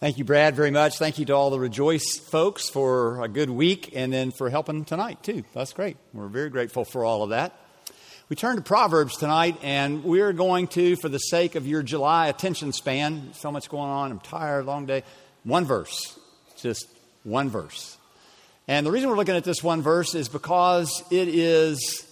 Thank 0.00 0.16
you, 0.16 0.22
Brad, 0.22 0.54
very 0.54 0.70
much. 0.70 0.96
Thank 0.96 1.18
you 1.18 1.24
to 1.24 1.32
all 1.32 1.50
the 1.50 1.58
Rejoice 1.58 2.20
folks 2.20 2.70
for 2.70 3.20
a 3.20 3.26
good 3.26 3.50
week 3.50 3.96
and 3.96 4.12
then 4.12 4.30
for 4.30 4.48
helping 4.48 4.84
tonight, 4.84 5.24
too. 5.24 5.42
That's 5.54 5.72
great. 5.72 5.96
We're 6.12 6.28
very 6.28 6.50
grateful 6.50 6.84
for 6.84 7.04
all 7.04 7.24
of 7.24 7.30
that. 7.30 7.52
We 8.28 8.36
turn 8.36 8.54
to 8.54 8.62
Proverbs 8.62 9.16
tonight, 9.16 9.58
and 9.60 10.04
we're 10.04 10.32
going 10.32 10.68
to, 10.68 10.94
for 10.94 11.08
the 11.08 11.18
sake 11.18 11.56
of 11.56 11.66
your 11.66 11.82
July 11.82 12.28
attention 12.28 12.72
span, 12.72 13.30
so 13.32 13.50
much 13.50 13.68
going 13.68 13.90
on, 13.90 14.12
I'm 14.12 14.20
tired, 14.20 14.66
long 14.66 14.86
day, 14.86 15.02
one 15.42 15.64
verse. 15.64 16.16
Just 16.58 16.86
one 17.24 17.50
verse. 17.50 17.98
And 18.68 18.86
the 18.86 18.92
reason 18.92 19.10
we're 19.10 19.16
looking 19.16 19.34
at 19.34 19.42
this 19.42 19.64
one 19.64 19.82
verse 19.82 20.14
is 20.14 20.28
because 20.28 21.02
it 21.10 21.26
is, 21.26 22.06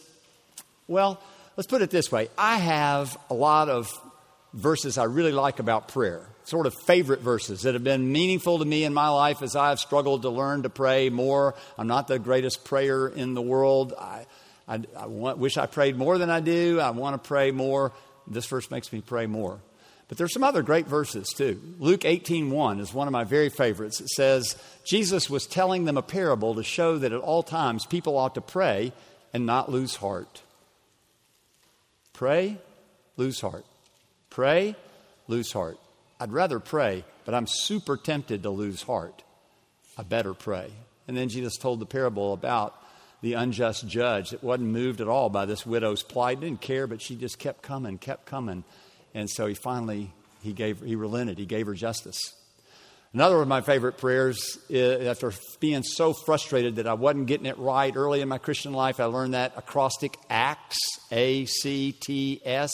well, 0.88 1.22
let's 1.56 1.68
put 1.68 1.82
it 1.82 1.90
this 1.90 2.10
way. 2.10 2.30
I 2.36 2.56
have 2.56 3.16
a 3.30 3.34
lot 3.34 3.68
of 3.68 3.92
verses 4.54 4.98
I 4.98 5.04
really 5.04 5.30
like 5.30 5.60
about 5.60 5.86
prayer 5.86 6.26
sort 6.46 6.66
of 6.66 6.74
favorite 6.74 7.20
verses 7.20 7.62
that 7.62 7.74
have 7.74 7.82
been 7.82 8.12
meaningful 8.12 8.60
to 8.60 8.64
me 8.64 8.84
in 8.84 8.94
my 8.94 9.08
life 9.08 9.42
as 9.42 9.56
I've 9.56 9.80
struggled 9.80 10.22
to 10.22 10.30
learn 10.30 10.62
to 10.62 10.70
pray 10.70 11.10
more. 11.10 11.56
I'm 11.76 11.88
not 11.88 12.06
the 12.06 12.20
greatest 12.20 12.64
prayer 12.64 13.08
in 13.08 13.34
the 13.34 13.42
world. 13.42 13.92
I, 13.98 14.26
I, 14.68 14.80
I 14.96 15.06
want, 15.06 15.38
wish 15.38 15.56
I 15.56 15.66
prayed 15.66 15.96
more 15.96 16.18
than 16.18 16.30
I 16.30 16.38
do. 16.38 16.78
I 16.78 16.90
want 16.90 17.20
to 17.20 17.28
pray 17.28 17.50
more. 17.50 17.92
This 18.28 18.46
verse 18.46 18.70
makes 18.70 18.92
me 18.92 19.00
pray 19.00 19.26
more. 19.26 19.58
But 20.08 20.18
there's 20.18 20.32
some 20.32 20.44
other 20.44 20.62
great 20.62 20.86
verses 20.86 21.26
too. 21.36 21.60
Luke 21.80 22.02
18:1 22.02 22.78
is 22.78 22.94
one 22.94 23.08
of 23.08 23.12
my 23.12 23.24
very 23.24 23.48
favorites. 23.48 24.00
It 24.00 24.08
says 24.10 24.56
Jesus 24.84 25.28
was 25.28 25.46
telling 25.46 25.84
them 25.84 25.96
a 25.96 26.02
parable 26.02 26.54
to 26.54 26.62
show 26.62 26.96
that 26.98 27.12
at 27.12 27.20
all 27.20 27.42
times 27.42 27.86
people 27.86 28.16
ought 28.16 28.36
to 28.36 28.40
pray 28.40 28.92
and 29.34 29.46
not 29.46 29.68
lose 29.68 29.96
heart. 29.96 30.42
Pray, 32.12 32.58
lose 33.16 33.40
heart. 33.40 33.64
Pray, 34.30 34.76
lose 35.26 35.50
heart. 35.50 35.76
I'd 36.18 36.32
rather 36.32 36.58
pray, 36.58 37.04
but 37.24 37.34
I'm 37.34 37.46
super 37.46 37.96
tempted 37.96 38.42
to 38.42 38.50
lose 38.50 38.82
heart. 38.82 39.22
I 39.98 40.02
better 40.02 40.34
pray. 40.34 40.70
And 41.08 41.16
then 41.16 41.28
Jesus 41.28 41.56
told 41.56 41.80
the 41.80 41.86
parable 41.86 42.32
about 42.32 42.74
the 43.22 43.34
unjust 43.34 43.86
judge 43.86 44.30
that 44.30 44.42
wasn't 44.42 44.68
moved 44.68 45.00
at 45.00 45.08
all 45.08 45.30
by 45.30 45.46
this 45.46 45.66
widow's 45.66 46.02
plight, 46.02 46.40
didn't 46.40 46.60
care, 46.60 46.86
but 46.86 47.00
she 47.00 47.16
just 47.16 47.38
kept 47.38 47.62
coming, 47.62 47.98
kept 47.98 48.26
coming. 48.26 48.64
And 49.14 49.28
so 49.28 49.46
he 49.46 49.54
finally 49.54 50.12
he 50.42 50.52
gave 50.52 50.80
he 50.80 50.96
relented, 50.96 51.38
he 51.38 51.46
gave 51.46 51.66
her 51.66 51.74
justice. 51.74 52.34
Another 53.12 53.40
of 53.40 53.48
my 53.48 53.62
favorite 53.62 53.96
prayers, 53.96 54.58
eh, 54.68 55.08
after 55.08 55.32
being 55.58 55.82
so 55.82 56.12
frustrated 56.12 56.76
that 56.76 56.86
I 56.86 56.94
wasn't 56.94 57.26
getting 57.26 57.46
it 57.46 57.56
right 57.56 57.94
early 57.96 58.20
in 58.20 58.28
my 58.28 58.36
Christian 58.36 58.74
life, 58.74 59.00
I 59.00 59.06
learned 59.06 59.32
that 59.32 59.54
acrostic 59.56 60.18
ACTS, 60.28 60.76
A 61.10 61.46
C 61.46 61.92
T 61.92 62.42
S. 62.44 62.70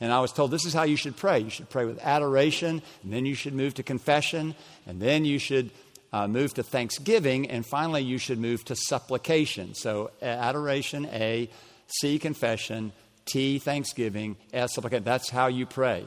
And 0.00 0.12
I 0.12 0.20
was 0.20 0.32
told 0.32 0.50
this 0.50 0.64
is 0.64 0.72
how 0.72 0.84
you 0.84 0.96
should 0.96 1.16
pray. 1.16 1.40
You 1.40 1.50
should 1.50 1.68
pray 1.68 1.84
with 1.84 1.98
adoration, 2.00 2.82
and 3.02 3.12
then 3.12 3.26
you 3.26 3.34
should 3.34 3.54
move 3.54 3.74
to 3.74 3.82
confession, 3.82 4.54
and 4.86 5.00
then 5.00 5.24
you 5.24 5.38
should 5.38 5.70
uh, 6.12 6.26
move 6.26 6.54
to 6.54 6.62
thanksgiving, 6.62 7.50
and 7.50 7.64
finally 7.64 8.02
you 8.02 8.18
should 8.18 8.38
move 8.38 8.64
to 8.64 8.76
supplication. 8.76 9.74
So 9.74 10.10
adoration, 10.22 11.06
A, 11.12 11.50
C, 11.86 12.18
confession, 12.18 12.92
T, 13.26 13.58
thanksgiving, 13.58 14.36
S, 14.52 14.74
supplication. 14.74 15.04
That's 15.04 15.28
how 15.28 15.48
you 15.48 15.66
pray. 15.66 16.04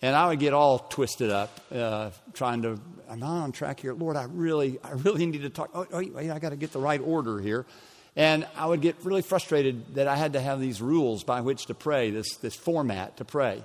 And 0.00 0.14
I 0.14 0.28
would 0.28 0.38
get 0.38 0.54
all 0.54 0.78
twisted 0.78 1.30
up, 1.30 1.60
uh, 1.74 2.10
trying 2.32 2.62
to. 2.62 2.80
I'm 3.10 3.18
not 3.18 3.42
on 3.42 3.52
track 3.52 3.80
here, 3.80 3.94
Lord. 3.94 4.16
I 4.16 4.24
really, 4.24 4.78
I 4.82 4.92
really 4.92 5.26
need 5.26 5.42
to 5.42 5.50
talk. 5.50 5.70
Oh, 5.74 5.86
oh 5.92 6.18
I 6.18 6.38
got 6.38 6.50
to 6.50 6.56
get 6.56 6.72
the 6.72 6.78
right 6.78 7.00
order 7.00 7.40
here. 7.40 7.66
And 8.18 8.48
I 8.56 8.66
would 8.66 8.80
get 8.80 8.96
really 9.04 9.22
frustrated 9.22 9.94
that 9.94 10.08
I 10.08 10.16
had 10.16 10.32
to 10.32 10.40
have 10.40 10.58
these 10.58 10.82
rules 10.82 11.22
by 11.22 11.40
which 11.40 11.66
to 11.66 11.74
pray, 11.74 12.10
this, 12.10 12.36
this 12.38 12.56
format 12.56 13.18
to 13.18 13.24
pray. 13.24 13.64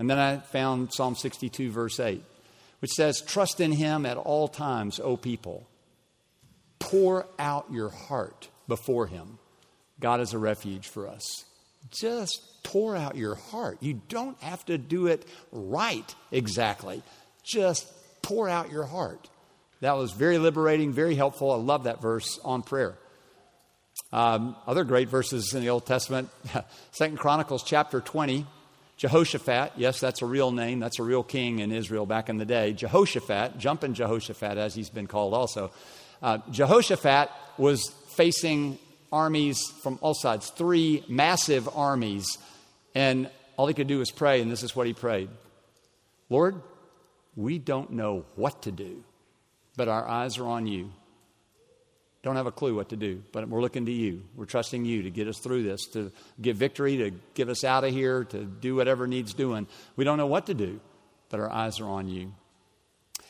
And 0.00 0.10
then 0.10 0.18
I 0.18 0.38
found 0.38 0.92
Psalm 0.92 1.14
62, 1.14 1.70
verse 1.70 2.00
8, 2.00 2.20
which 2.80 2.90
says, 2.90 3.22
Trust 3.22 3.60
in 3.60 3.70
him 3.70 4.04
at 4.04 4.16
all 4.16 4.48
times, 4.48 4.98
O 4.98 5.16
people. 5.16 5.68
Pour 6.80 7.24
out 7.38 7.66
your 7.70 7.88
heart 7.88 8.48
before 8.66 9.06
him. 9.06 9.38
God 10.00 10.20
is 10.20 10.32
a 10.32 10.38
refuge 10.38 10.88
for 10.88 11.06
us. 11.06 11.44
Just 11.92 12.64
pour 12.64 12.96
out 12.96 13.14
your 13.14 13.36
heart. 13.36 13.78
You 13.80 14.00
don't 14.08 14.42
have 14.42 14.64
to 14.64 14.76
do 14.76 15.06
it 15.06 15.24
right 15.52 16.14
exactly. 16.32 17.04
Just 17.44 17.86
pour 18.22 18.48
out 18.48 18.72
your 18.72 18.86
heart. 18.86 19.30
That 19.82 19.96
was 19.96 20.10
very 20.10 20.38
liberating, 20.38 20.92
very 20.92 21.14
helpful. 21.14 21.52
I 21.52 21.56
love 21.56 21.84
that 21.84 22.02
verse 22.02 22.40
on 22.42 22.62
prayer. 22.62 22.98
Um, 24.14 24.54
other 24.64 24.84
great 24.84 25.08
verses 25.08 25.54
in 25.54 25.60
the 25.60 25.70
Old 25.70 25.86
Testament, 25.86 26.30
Second 26.92 27.18
Chronicles 27.18 27.64
chapter 27.64 28.00
20, 28.00 28.46
Jehoshaphat, 28.96 29.72
yes, 29.76 29.98
that's 29.98 30.22
a 30.22 30.26
real 30.26 30.52
name, 30.52 30.78
that's 30.78 31.00
a 31.00 31.02
real 31.02 31.24
king 31.24 31.58
in 31.58 31.72
Israel 31.72 32.06
back 32.06 32.28
in 32.28 32.38
the 32.38 32.44
day. 32.44 32.72
Jehoshaphat, 32.74 33.58
jumping 33.58 33.92
Jehoshaphat 33.92 34.56
as 34.56 34.72
he's 34.72 34.88
been 34.88 35.08
called 35.08 35.34
also. 35.34 35.72
Uh, 36.22 36.38
Jehoshaphat 36.52 37.28
was 37.58 37.92
facing 38.14 38.78
armies 39.10 39.60
from 39.82 39.98
all 40.00 40.14
sides, 40.14 40.48
three 40.50 41.04
massive 41.08 41.68
armies, 41.74 42.38
and 42.94 43.28
all 43.56 43.66
he 43.66 43.74
could 43.74 43.88
do 43.88 43.98
was 43.98 44.12
pray, 44.12 44.40
and 44.40 44.48
this 44.48 44.62
is 44.62 44.76
what 44.76 44.86
he 44.86 44.92
prayed 44.92 45.28
Lord, 46.30 46.62
we 47.34 47.58
don't 47.58 47.90
know 47.90 48.26
what 48.36 48.62
to 48.62 48.70
do, 48.70 49.02
but 49.76 49.88
our 49.88 50.06
eyes 50.06 50.38
are 50.38 50.46
on 50.46 50.68
you. 50.68 50.92
Don't 52.24 52.36
have 52.36 52.46
a 52.46 52.52
clue 52.52 52.74
what 52.74 52.88
to 52.88 52.96
do, 52.96 53.22
but 53.32 53.46
we're 53.50 53.60
looking 53.60 53.84
to 53.84 53.92
you. 53.92 54.22
We're 54.34 54.46
trusting 54.46 54.86
you 54.86 55.02
to 55.02 55.10
get 55.10 55.28
us 55.28 55.38
through 55.38 55.64
this, 55.64 55.84
to 55.88 56.10
give 56.40 56.56
victory, 56.56 56.96
to 56.96 57.10
get 57.34 57.50
us 57.50 57.64
out 57.64 57.84
of 57.84 57.92
here, 57.92 58.24
to 58.24 58.44
do 58.44 58.74
whatever 58.74 59.06
needs 59.06 59.34
doing. 59.34 59.66
We 59.94 60.04
don't 60.04 60.16
know 60.16 60.26
what 60.26 60.46
to 60.46 60.54
do, 60.54 60.80
but 61.28 61.38
our 61.38 61.52
eyes 61.52 61.80
are 61.80 61.86
on 61.86 62.08
you. 62.08 62.32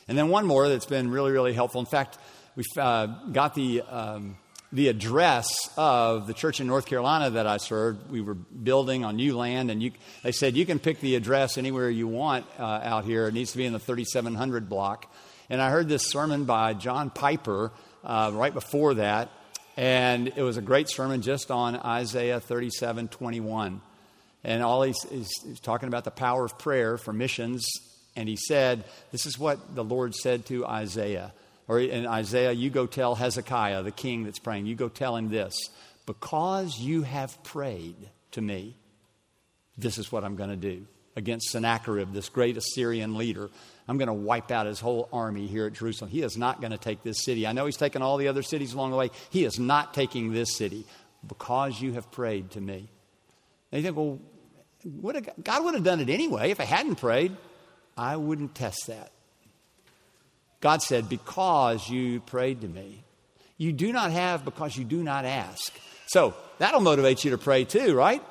And 0.06 0.16
then 0.16 0.28
one 0.28 0.46
more 0.46 0.68
that's 0.68 0.86
been 0.86 1.10
really, 1.10 1.32
really 1.32 1.52
helpful. 1.52 1.80
In 1.80 1.86
fact, 1.86 2.18
we've 2.54 2.66
uh, 2.78 3.06
got 3.32 3.56
the, 3.56 3.82
um, 3.82 4.36
the 4.70 4.86
address 4.86 5.48
of 5.76 6.28
the 6.28 6.34
church 6.34 6.60
in 6.60 6.68
North 6.68 6.86
Carolina 6.86 7.30
that 7.30 7.48
I 7.48 7.56
served. 7.56 8.12
We 8.12 8.20
were 8.20 8.34
building 8.34 9.04
on 9.04 9.16
new 9.16 9.36
land, 9.36 9.72
and 9.72 9.82
you, 9.82 9.90
they 10.22 10.30
said 10.30 10.56
you 10.56 10.66
can 10.66 10.78
pick 10.78 11.00
the 11.00 11.16
address 11.16 11.58
anywhere 11.58 11.90
you 11.90 12.06
want 12.06 12.46
uh, 12.60 12.62
out 12.62 13.06
here. 13.06 13.26
It 13.26 13.34
needs 13.34 13.50
to 13.50 13.58
be 13.58 13.64
in 13.64 13.72
the 13.72 13.80
3700 13.80 14.68
block. 14.68 15.12
And 15.50 15.60
I 15.60 15.70
heard 15.70 15.88
this 15.88 16.08
sermon 16.08 16.44
by 16.44 16.74
John 16.74 17.10
Piper 17.10 17.72
uh, 18.04 18.30
right 18.34 18.54
before 18.54 18.94
that, 18.94 19.30
and 19.76 20.32
it 20.36 20.42
was 20.42 20.56
a 20.56 20.62
great 20.62 20.88
sermon 20.88 21.22
just 21.22 21.50
on 21.50 21.76
Isaiah 21.76 22.40
37 22.40 23.08
21. 23.08 23.80
And 24.44 24.62
all 24.62 24.82
he's, 24.82 25.02
he's, 25.10 25.30
he's 25.42 25.60
talking 25.60 25.88
about 25.88 26.04
the 26.04 26.10
power 26.10 26.44
of 26.44 26.58
prayer 26.58 26.98
for 26.98 27.12
missions. 27.12 27.66
And 28.14 28.28
he 28.28 28.36
said, 28.36 28.84
This 29.10 29.26
is 29.26 29.38
what 29.38 29.74
the 29.74 29.82
Lord 29.82 30.14
said 30.14 30.46
to 30.46 30.66
Isaiah. 30.66 31.32
Or 31.66 31.80
in 31.80 32.06
Isaiah, 32.06 32.52
you 32.52 32.68
go 32.68 32.86
tell 32.86 33.14
Hezekiah, 33.14 33.82
the 33.82 33.90
king 33.90 34.24
that's 34.24 34.38
praying, 34.38 34.66
you 34.66 34.74
go 34.74 34.88
tell 34.88 35.16
him 35.16 35.30
this 35.30 35.54
because 36.06 36.78
you 36.78 37.02
have 37.02 37.42
prayed 37.42 37.96
to 38.32 38.42
me, 38.42 38.76
this 39.78 39.96
is 39.96 40.12
what 40.12 40.24
I'm 40.24 40.36
going 40.36 40.50
to 40.50 40.56
do 40.56 40.86
against 41.16 41.50
Sennacherib, 41.50 42.12
this 42.12 42.28
great 42.28 42.56
Assyrian 42.56 43.16
leader. 43.16 43.50
I'm 43.86 43.98
going 43.98 44.08
to 44.08 44.14
wipe 44.14 44.50
out 44.50 44.66
his 44.66 44.80
whole 44.80 45.08
army 45.12 45.46
here 45.46 45.66
at 45.66 45.74
Jerusalem. 45.74 46.10
He 46.10 46.22
is 46.22 46.36
not 46.36 46.60
going 46.60 46.72
to 46.72 46.78
take 46.78 47.02
this 47.02 47.22
city. 47.22 47.46
I 47.46 47.52
know 47.52 47.66
he's 47.66 47.76
taken 47.76 48.02
all 48.02 48.16
the 48.16 48.28
other 48.28 48.42
cities 48.42 48.72
along 48.72 48.90
the 48.90 48.96
way. 48.96 49.10
He 49.30 49.44
is 49.44 49.58
not 49.58 49.94
taking 49.94 50.32
this 50.32 50.56
city 50.56 50.86
because 51.26 51.80
you 51.80 51.92
have 51.92 52.10
prayed 52.10 52.50
to 52.52 52.60
me. 52.60 52.88
And 53.70 53.82
you 53.82 53.82
think, 53.82 53.96
well, 53.96 54.18
would 54.84 55.30
God 55.42 55.64
would 55.64 55.74
have 55.74 55.84
done 55.84 56.00
it 56.00 56.08
anyway. 56.08 56.50
If 56.50 56.60
I 56.60 56.64
hadn't 56.64 56.96
prayed, 56.96 57.36
I 57.96 58.16
wouldn't 58.16 58.54
test 58.54 58.86
that. 58.86 59.10
God 60.60 60.82
said, 60.82 61.08
because 61.08 61.88
you 61.88 62.20
prayed 62.20 62.62
to 62.62 62.68
me. 62.68 63.04
You 63.58 63.72
do 63.72 63.92
not 63.92 64.10
have 64.10 64.44
because 64.44 64.76
you 64.76 64.84
do 64.84 65.02
not 65.02 65.24
ask. 65.24 65.72
So 66.06 66.34
that'll 66.58 66.80
motivate 66.80 67.24
you 67.24 67.32
to 67.32 67.38
pray 67.38 67.64
too, 67.64 67.94
right? 67.94 68.22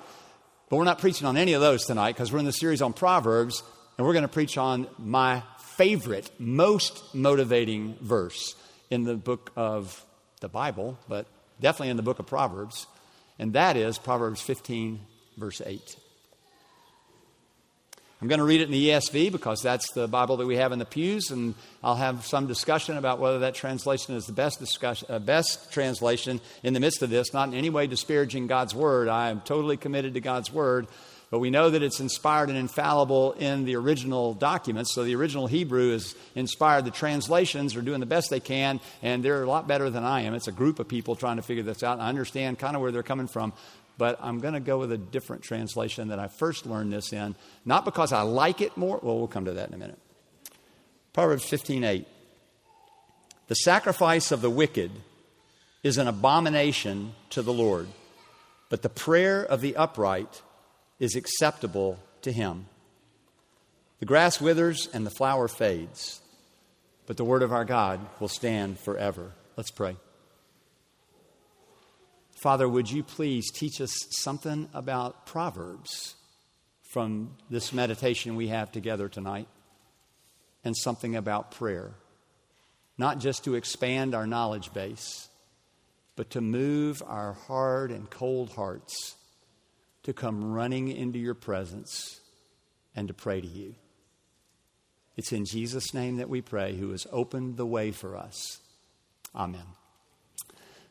But 0.74 0.78
we're 0.78 0.86
not 0.86 0.98
preaching 0.98 1.28
on 1.28 1.38
any 1.38 1.54
of 1.54 1.62
those 1.62 1.86
tonight 1.86 2.14
because 2.14 2.32
we're 2.32 2.40
in 2.40 2.46
the 2.46 2.52
series 2.52 2.82
on 2.82 2.94
Proverbs. 2.94 3.62
And 3.96 4.08
we're 4.08 4.14
going 4.14 4.24
to 4.24 4.28
preach 4.28 4.58
on 4.58 4.88
my 4.98 5.44
favorite, 5.60 6.32
most 6.40 7.14
motivating 7.14 7.96
verse 8.02 8.56
in 8.90 9.04
the 9.04 9.14
book 9.14 9.52
of 9.56 10.04
the 10.42 10.50
Bible, 10.50 10.98
but 11.08 11.28
definitely 11.62 11.92
in 11.92 11.98
the 11.98 12.02
book 12.02 12.18
of 12.18 12.26
Proverbs. 12.26 12.88
And 13.38 13.54
that 13.54 13.78
is 13.78 14.00
Proverbs 14.00 14.42
15, 14.42 15.00
verse 15.38 15.62
8. 15.64 15.96
I'm 18.24 18.30
going 18.30 18.40
to 18.40 18.46
read 18.46 18.62
it 18.62 18.70
in 18.70 18.72
the 18.72 18.88
ESV 18.88 19.34
because 19.34 19.62
that's 19.62 19.92
the 19.92 20.08
Bible 20.08 20.38
that 20.38 20.46
we 20.46 20.56
have 20.56 20.72
in 20.72 20.80
the 20.80 20.86
pews, 20.86 21.30
and 21.30 21.56
I'll 21.84 21.98
have 21.98 22.26
some 22.26 22.48
discussion 22.48 22.96
about 22.96 23.20
whether 23.20 23.40
that 23.40 23.54
translation 23.54 24.16
is 24.16 24.24
the 24.28 24.32
best, 24.32 24.60
discussion, 24.60 25.10
uh, 25.12 25.20
best 25.20 25.74
translation 25.74 26.40
in 26.64 26.74
the 26.74 26.80
midst 26.80 27.02
of 27.02 27.10
this. 27.10 27.34
Not 27.34 27.50
in 27.50 27.54
any 27.54 27.70
way 27.70 27.86
disparaging 27.86 28.48
God's 28.48 28.74
Word. 28.74 29.10
I 29.10 29.30
am 29.30 29.42
totally 29.42 29.76
committed 29.76 30.14
to 30.14 30.22
God's 30.22 30.54
Word, 30.54 30.88
but 31.32 31.40
we 31.40 31.50
know 31.50 31.70
that 31.70 31.84
it's 31.84 32.00
inspired 32.00 32.48
and 32.48 32.58
infallible 32.58 33.34
in 33.34 33.66
the 33.66 33.76
original 33.76 34.34
documents. 34.34 34.96
So 34.96 35.04
the 35.04 35.16
original 35.16 35.48
Hebrew 35.48 35.92
is 35.92 36.16
inspired. 36.34 36.86
The 36.86 36.92
translations 36.92 37.76
are 37.76 37.82
doing 37.82 38.00
the 38.00 38.06
best 38.06 38.30
they 38.30 38.40
can, 38.40 38.80
and 39.02 39.22
they're 39.22 39.44
a 39.44 39.50
lot 39.50 39.68
better 39.68 39.90
than 39.90 40.06
I 40.06 40.22
am. 40.22 40.34
It's 40.34 40.48
a 40.48 40.54
group 40.54 40.80
of 40.80 40.88
people 40.88 41.18
trying 41.18 41.36
to 41.36 41.44
figure 41.44 41.64
this 41.64 41.84
out, 41.84 41.94
and 41.98 42.02
I 42.02 42.08
understand 42.08 42.58
kind 42.58 42.78
of 42.78 42.82
where 42.82 42.94
they're 42.94 43.04
coming 43.04 43.28
from. 43.28 43.52
But 43.98 44.20
I'm 44.22 44.40
going 44.40 44.56
to 44.56 44.60
go 44.60 44.80
with 44.80 44.92
a 44.92 44.98
different 44.98 45.44
translation 45.44 46.08
that 46.08 46.20
I 46.20 46.28
first 46.28 46.66
learned 46.66 46.92
this 46.92 47.14
in, 47.14 47.36
not 47.64 47.86
because 47.86 48.12
I 48.12 48.22
like 48.22 48.62
it 48.62 48.76
more. 48.76 49.00
Well, 49.02 49.18
we'll 49.18 49.28
come 49.28 49.46
to 49.46 49.54
that 49.54 49.70
in 49.70 49.76
a 49.76 49.78
minute. 49.78 50.00
Proverbs 51.14 51.46
15:8. 51.46 52.06
The 53.48 53.56
sacrifice 53.56 54.32
of 54.32 54.42
the 54.42 54.50
wicked 54.50 54.92
is 55.84 55.98
an 55.98 56.08
abomination 56.08 57.14
to 57.32 57.42
the 57.42 57.54
Lord, 57.54 57.88
but 58.70 58.82
the 58.82 58.90
prayer 58.90 59.44
of 59.44 59.62
the 59.62 59.76
upright 59.76 60.42
is 61.00 61.16
acceptable 61.16 62.00
to 62.22 62.32
him. 62.32 62.68
The 64.00 64.06
grass 64.06 64.42
withers 64.42 64.88
and 64.92 65.06
the 65.06 65.12
flower 65.12 65.48
fades, 65.48 66.22
but 67.06 67.18
the 67.18 67.26
word 67.26 67.44
of 67.44 67.54
our 67.54 67.66
God 67.66 68.00
will 68.20 68.28
stand 68.28 68.80
forever. 68.80 69.34
Let's 69.56 69.72
pray. 69.72 69.98
Father, 72.44 72.68
would 72.68 72.92
you 72.92 73.04
please 73.04 73.50
teach 73.50 73.80
us 73.80 73.94
something 74.10 74.68
about 74.74 75.26
Proverbs 75.26 76.16
from 76.92 77.38
this 77.50 77.72
meditation 77.72 78.36
we 78.36 78.50
have 78.50 78.70
together 78.70 79.08
tonight 79.08 79.48
and 80.66 80.76
something 80.76 81.16
about 81.16 81.52
prayer? 81.52 81.92
Not 82.98 83.20
just 83.20 83.46
to 83.46 83.56
expand 83.56 84.14
our 84.14 84.28
knowledge 84.28 84.74
base, 84.74 85.30
but 86.18 86.32
to 86.32 86.42
move 86.42 87.02
our 87.08 87.32
hard 87.32 87.92
and 87.92 88.10
cold 88.10 88.52
hearts 88.52 89.16
to 90.04 90.12
come 90.12 90.52
running 90.52 90.90
into 90.90 91.20
your 91.20 91.36
presence 91.36 92.20
and 92.94 93.08
to 93.08 93.14
pray 93.14 93.40
to 93.40 93.48
you. 93.48 93.76
It's 95.16 95.32
in 95.32 95.46
Jesus' 95.46 95.94
name 95.94 96.18
that 96.18 96.28
we 96.28 96.42
pray, 96.42 96.76
who 96.76 96.92
has 96.92 97.08
opened 97.10 97.56
the 97.56 97.66
way 97.66 97.92
for 97.92 98.18
us. 98.18 98.60
Amen. 99.34 99.64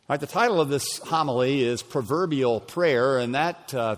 All 0.08 0.14
right, 0.14 0.20
the 0.20 0.26
title 0.26 0.60
of 0.60 0.68
this 0.68 0.98
homily 0.98 1.62
is 1.62 1.80
Proverbial 1.80 2.58
Prayer, 2.58 3.20
and 3.20 3.36
that 3.36 3.72
uh, 3.72 3.96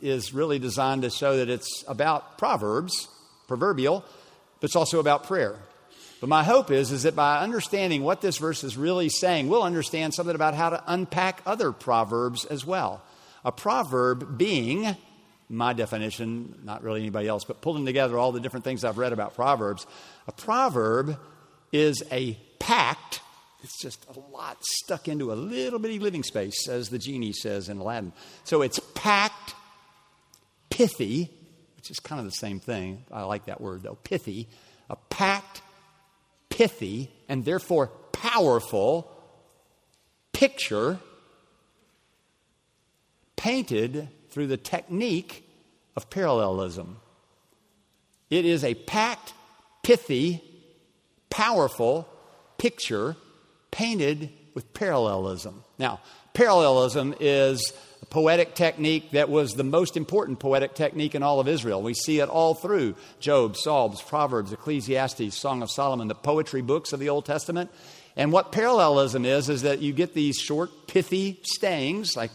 is 0.00 0.32
really 0.32 0.60
designed 0.60 1.02
to 1.02 1.10
show 1.10 1.38
that 1.38 1.48
it's 1.50 1.84
about 1.88 2.38
Proverbs, 2.38 3.08
proverbial, 3.48 4.04
but 4.60 4.66
it's 4.66 4.76
also 4.76 5.00
about 5.00 5.24
prayer. 5.24 5.56
But 6.20 6.28
my 6.28 6.44
hope 6.44 6.70
is, 6.70 6.92
is 6.92 7.02
that 7.02 7.16
by 7.16 7.40
understanding 7.40 8.04
what 8.04 8.20
this 8.20 8.38
verse 8.38 8.62
is 8.62 8.76
really 8.76 9.08
saying, 9.08 9.48
we'll 9.48 9.64
understand 9.64 10.14
something 10.14 10.36
about 10.36 10.54
how 10.54 10.70
to 10.70 10.84
unpack 10.86 11.42
other 11.44 11.72
proverbs 11.72 12.44
as 12.44 12.64
well. 12.64 13.02
A 13.44 13.50
proverb 13.50 14.38
being 14.38 14.96
my 15.48 15.72
definition, 15.72 16.60
not 16.62 16.84
really 16.84 17.00
anybody 17.00 17.26
else, 17.26 17.42
but 17.42 17.60
pulling 17.60 17.86
together 17.86 18.16
all 18.16 18.30
the 18.30 18.38
different 18.38 18.62
things 18.62 18.84
I've 18.84 18.98
read 18.98 19.12
about 19.12 19.34
Proverbs. 19.34 19.84
A 20.28 20.32
proverb 20.32 21.18
is 21.72 22.04
a 22.12 22.38
pact. 22.60 23.20
It's 23.62 23.80
just 23.80 24.06
a 24.08 24.18
lot 24.18 24.58
stuck 24.64 25.08
into 25.08 25.32
a 25.32 25.34
little 25.34 25.78
bitty 25.78 25.98
living 25.98 26.22
space, 26.22 26.68
as 26.68 26.88
the 26.88 26.98
genie 26.98 27.32
says 27.32 27.68
in 27.68 27.78
Aladdin. 27.78 28.12
So 28.44 28.62
it's 28.62 28.80
packed, 28.94 29.54
pithy, 30.70 31.30
which 31.76 31.90
is 31.90 31.98
kind 31.98 32.18
of 32.18 32.24
the 32.24 32.32
same 32.32 32.60
thing. 32.60 33.04
I 33.12 33.22
like 33.22 33.46
that 33.46 33.60
word 33.60 33.82
though, 33.82 33.98
pithy. 34.02 34.48
A 34.88 34.96
packed, 34.96 35.62
pithy, 36.48 37.10
and 37.28 37.44
therefore 37.44 37.88
powerful 38.12 39.10
picture 40.32 40.98
painted 43.36 44.08
through 44.30 44.46
the 44.46 44.56
technique 44.56 45.48
of 45.96 46.10
parallelism. 46.10 46.98
It 48.30 48.44
is 48.44 48.64
a 48.64 48.74
packed, 48.74 49.32
pithy, 49.82 50.42
powerful 51.30 52.08
picture 52.58 53.16
painted 53.80 54.28
with 54.52 54.74
parallelism. 54.74 55.64
Now, 55.78 56.00
parallelism 56.34 57.14
is 57.18 57.72
a 58.02 58.04
poetic 58.04 58.54
technique 58.54 59.12
that 59.12 59.30
was 59.30 59.54
the 59.54 59.64
most 59.64 59.96
important 59.96 60.38
poetic 60.38 60.74
technique 60.74 61.14
in 61.14 61.22
all 61.22 61.40
of 61.40 61.48
Israel. 61.48 61.80
We 61.80 61.94
see 61.94 62.20
it 62.20 62.28
all 62.28 62.52
through 62.52 62.94
Job, 63.20 63.56
Psalms, 63.56 64.02
Proverbs, 64.02 64.52
Ecclesiastes, 64.52 65.34
Song 65.34 65.62
of 65.62 65.70
Solomon, 65.70 66.08
the 66.08 66.14
poetry 66.14 66.60
books 66.60 66.92
of 66.92 67.00
the 67.00 67.08
Old 67.08 67.24
Testament. 67.24 67.70
And 68.16 68.32
what 68.32 68.52
parallelism 68.52 69.24
is, 69.24 69.48
is 69.48 69.62
that 69.62 69.78
you 69.78 69.94
get 69.94 70.12
these 70.12 70.36
short, 70.36 70.86
pithy 70.86 71.40
stayings, 71.42 72.18
like 72.18 72.32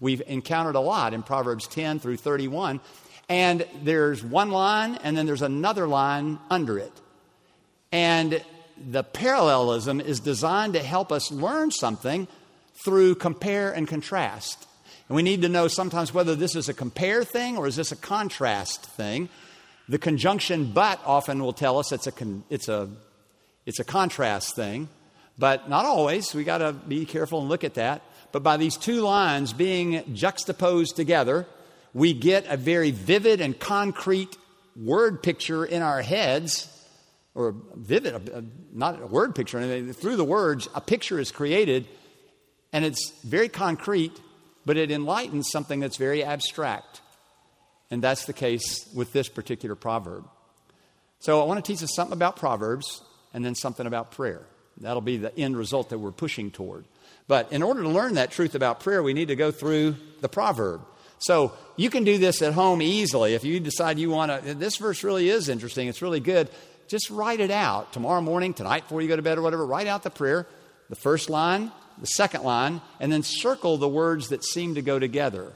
we've 0.00 0.22
encountered 0.26 0.74
a 0.74 0.80
lot 0.80 1.14
in 1.14 1.22
Proverbs 1.22 1.68
10 1.68 2.00
through 2.00 2.16
31. 2.16 2.80
And 3.28 3.64
there's 3.84 4.24
one 4.24 4.50
line, 4.50 4.96
and 5.04 5.16
then 5.16 5.26
there's 5.26 5.42
another 5.42 5.86
line 5.86 6.40
under 6.50 6.76
it. 6.76 6.92
And 7.92 8.42
the 8.90 9.02
parallelism 9.02 10.00
is 10.00 10.20
designed 10.20 10.74
to 10.74 10.82
help 10.82 11.12
us 11.12 11.30
learn 11.30 11.70
something 11.70 12.28
through 12.84 13.16
compare 13.16 13.72
and 13.72 13.88
contrast. 13.88 14.66
And 15.08 15.16
we 15.16 15.22
need 15.22 15.42
to 15.42 15.48
know 15.48 15.68
sometimes 15.68 16.12
whether 16.12 16.34
this 16.34 16.54
is 16.54 16.68
a 16.68 16.74
compare 16.74 17.24
thing 17.24 17.56
or 17.56 17.66
is 17.66 17.76
this 17.76 17.92
a 17.92 17.96
contrast 17.96 18.84
thing. 18.84 19.28
The 19.88 19.98
conjunction 19.98 20.72
but 20.72 21.00
often 21.04 21.42
will 21.42 21.54
tell 21.54 21.78
us 21.78 21.92
it's 21.92 22.06
a, 22.06 22.12
con- 22.12 22.44
it's 22.50 22.68
a, 22.68 22.90
it's 23.64 23.80
a 23.80 23.84
contrast 23.84 24.54
thing, 24.54 24.88
but 25.38 25.68
not 25.68 25.86
always. 25.86 26.34
We 26.34 26.44
got 26.44 26.58
to 26.58 26.72
be 26.72 27.06
careful 27.06 27.40
and 27.40 27.48
look 27.48 27.64
at 27.64 27.74
that. 27.74 28.02
But 28.32 28.42
by 28.42 28.58
these 28.58 28.76
two 28.76 29.00
lines 29.00 29.54
being 29.54 30.14
juxtaposed 30.14 30.94
together, 30.94 31.46
we 31.94 32.12
get 32.12 32.46
a 32.46 32.58
very 32.58 32.90
vivid 32.90 33.40
and 33.40 33.58
concrete 33.58 34.36
word 34.76 35.22
picture 35.22 35.64
in 35.64 35.82
our 35.82 36.02
heads, 36.02 36.68
or 37.38 37.54
vivid, 37.76 38.50
not 38.74 39.00
a 39.00 39.06
word 39.06 39.32
picture. 39.36 39.58
anything. 39.58 39.92
through 39.92 40.16
the 40.16 40.24
words, 40.24 40.68
a 40.74 40.80
picture 40.80 41.20
is 41.20 41.30
created, 41.30 41.86
and 42.72 42.84
it's 42.84 43.12
very 43.22 43.48
concrete, 43.48 44.20
but 44.66 44.76
it 44.76 44.90
enlightens 44.90 45.48
something 45.48 45.78
that's 45.78 45.96
very 45.96 46.24
abstract. 46.24 47.00
And 47.92 48.02
that's 48.02 48.24
the 48.24 48.32
case 48.32 48.92
with 48.92 49.12
this 49.12 49.28
particular 49.28 49.76
proverb. 49.76 50.28
So 51.20 51.40
I 51.40 51.44
want 51.44 51.64
to 51.64 51.72
teach 51.72 51.80
us 51.82 51.94
something 51.94 52.12
about 52.12 52.34
Proverbs 52.34 53.02
and 53.32 53.44
then 53.44 53.54
something 53.54 53.86
about 53.86 54.10
prayer. 54.10 54.44
That'll 54.80 55.00
be 55.00 55.16
the 55.16 55.36
end 55.38 55.56
result 55.56 55.90
that 55.90 55.98
we're 55.98 56.10
pushing 56.10 56.50
toward. 56.50 56.86
But 57.28 57.52
in 57.52 57.62
order 57.62 57.82
to 57.82 57.88
learn 57.88 58.14
that 58.14 58.32
truth 58.32 58.56
about 58.56 58.80
prayer, 58.80 59.00
we 59.00 59.14
need 59.14 59.28
to 59.28 59.36
go 59.36 59.52
through 59.52 59.94
the 60.20 60.28
proverb. 60.28 60.80
So 61.18 61.52
you 61.76 61.90
can 61.90 62.04
do 62.04 62.18
this 62.18 62.42
at 62.42 62.52
home 62.52 62.80
easily. 62.80 63.34
If 63.34 63.44
you 63.44 63.60
decide 63.60 63.98
you 63.98 64.10
want 64.10 64.44
to, 64.44 64.54
this 64.54 64.76
verse 64.76 65.02
really 65.02 65.28
is 65.28 65.48
interesting, 65.48 65.88
it's 65.88 66.02
really 66.02 66.20
good. 66.20 66.48
Just 66.88 67.10
write 67.10 67.40
it 67.40 67.50
out 67.50 67.92
tomorrow 67.92 68.20
morning, 68.22 68.54
tonight 68.54 68.84
before 68.84 69.02
you 69.02 69.08
go 69.08 69.16
to 69.16 69.22
bed 69.22 69.38
or 69.38 69.42
whatever. 69.42 69.66
Write 69.66 69.86
out 69.86 70.02
the 70.02 70.10
prayer, 70.10 70.46
the 70.88 70.96
first 70.96 71.28
line, 71.28 71.70
the 71.98 72.06
second 72.06 72.44
line, 72.44 72.80
and 72.98 73.12
then 73.12 73.22
circle 73.22 73.76
the 73.76 73.88
words 73.88 74.28
that 74.28 74.42
seem 74.42 74.74
to 74.74 74.82
go 74.82 74.98
together. 74.98 75.52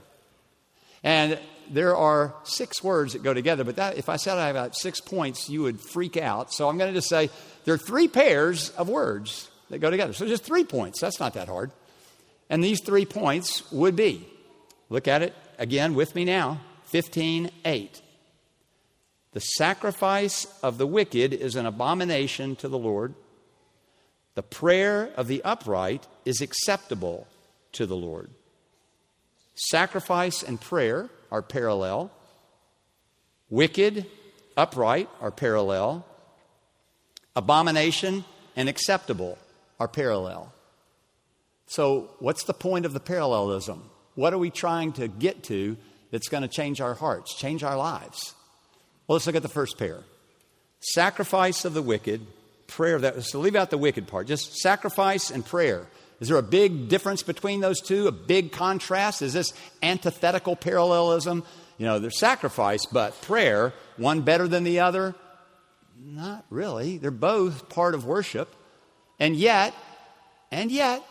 And 1.02 1.38
there 1.70 1.96
are 1.96 2.34
six 2.44 2.82
words 2.82 3.14
that 3.14 3.22
go 3.22 3.32
together, 3.32 3.64
but 3.64 3.76
that, 3.76 3.96
if 3.96 4.10
I 4.10 4.16
said 4.16 4.36
I 4.36 4.48
have 4.48 4.56
about 4.56 4.76
six 4.76 5.00
points, 5.00 5.48
you 5.48 5.62
would 5.62 5.80
freak 5.80 6.18
out. 6.18 6.52
So 6.52 6.68
I'm 6.68 6.76
going 6.76 6.92
to 6.92 6.98
just 6.98 7.08
say 7.08 7.30
there 7.64 7.74
are 7.74 7.78
three 7.78 8.08
pairs 8.08 8.70
of 8.70 8.90
words 8.90 9.50
that 9.70 9.78
go 9.78 9.90
together. 9.90 10.12
So 10.12 10.26
just 10.26 10.44
three 10.44 10.64
points. 10.64 11.00
That's 11.00 11.18
not 11.18 11.34
that 11.34 11.48
hard. 11.48 11.70
And 12.50 12.62
these 12.62 12.80
three 12.84 13.06
points 13.06 13.70
would 13.72 13.96
be 13.96 14.28
look 14.90 15.08
at 15.08 15.22
it 15.22 15.34
again 15.58 15.94
with 15.94 16.14
me 16.14 16.26
now 16.26 16.60
15 16.86 17.50
8. 17.64 18.02
The 19.32 19.40
sacrifice 19.40 20.46
of 20.62 20.78
the 20.78 20.86
wicked 20.86 21.32
is 21.32 21.56
an 21.56 21.66
abomination 21.66 22.54
to 22.56 22.68
the 22.68 22.78
Lord. 22.78 23.14
The 24.34 24.42
prayer 24.42 25.10
of 25.16 25.26
the 25.26 25.42
upright 25.42 26.06
is 26.24 26.40
acceptable 26.40 27.26
to 27.72 27.86
the 27.86 27.96
Lord. 27.96 28.30
Sacrifice 29.54 30.42
and 30.42 30.60
prayer 30.60 31.08
are 31.30 31.42
parallel. 31.42 32.10
Wicked, 33.48 34.06
upright 34.56 35.08
are 35.20 35.30
parallel. 35.30 36.06
Abomination 37.34 38.24
and 38.54 38.68
acceptable 38.68 39.38
are 39.80 39.88
parallel. 39.88 40.52
So, 41.66 42.10
what's 42.18 42.44
the 42.44 42.52
point 42.52 42.84
of 42.84 42.92
the 42.92 43.00
parallelism? 43.00 43.88
What 44.14 44.34
are 44.34 44.38
we 44.38 44.50
trying 44.50 44.92
to 44.94 45.08
get 45.08 45.44
to 45.44 45.78
that's 46.10 46.28
going 46.28 46.42
to 46.42 46.48
change 46.48 46.82
our 46.82 46.92
hearts, 46.92 47.34
change 47.34 47.62
our 47.64 47.76
lives? 47.76 48.34
Well, 49.06 49.16
let's 49.16 49.26
look 49.26 49.36
at 49.36 49.42
the 49.42 49.48
first 49.48 49.78
pair 49.78 50.00
sacrifice 50.80 51.64
of 51.64 51.74
the 51.74 51.82
wicked, 51.82 52.26
prayer. 52.66 52.96
of 52.96 53.02
That, 53.02 53.22
so, 53.24 53.40
leave 53.40 53.54
out 53.54 53.70
the 53.70 53.78
wicked 53.78 54.06
part, 54.06 54.26
just 54.26 54.56
sacrifice 54.56 55.30
and 55.30 55.44
prayer. 55.44 55.86
Is 56.20 56.28
there 56.28 56.38
a 56.38 56.42
big 56.42 56.88
difference 56.88 57.22
between 57.22 57.60
those 57.60 57.80
two? 57.80 58.06
A 58.06 58.12
big 58.12 58.52
contrast? 58.52 59.22
Is 59.22 59.32
this 59.32 59.52
antithetical 59.82 60.54
parallelism? 60.54 61.44
You 61.78 61.86
know, 61.86 61.98
there's 61.98 62.18
sacrifice, 62.18 62.86
but 62.86 63.20
prayer, 63.22 63.72
one 63.96 64.20
better 64.20 64.46
than 64.46 64.62
the 64.62 64.80
other? 64.80 65.16
Not 66.00 66.44
really. 66.48 66.98
They're 66.98 67.10
both 67.10 67.68
part 67.68 67.94
of 67.94 68.04
worship. 68.04 68.54
And 69.18 69.34
yet, 69.34 69.74
and 70.52 70.70
yet, 70.70 71.02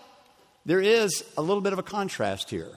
there 0.66 0.80
is 0.80 1.26
a 1.38 1.42
little 1.42 1.62
bit 1.62 1.74
of 1.74 1.80
a 1.80 1.84
contrast 1.84 2.50
here. 2.50 2.72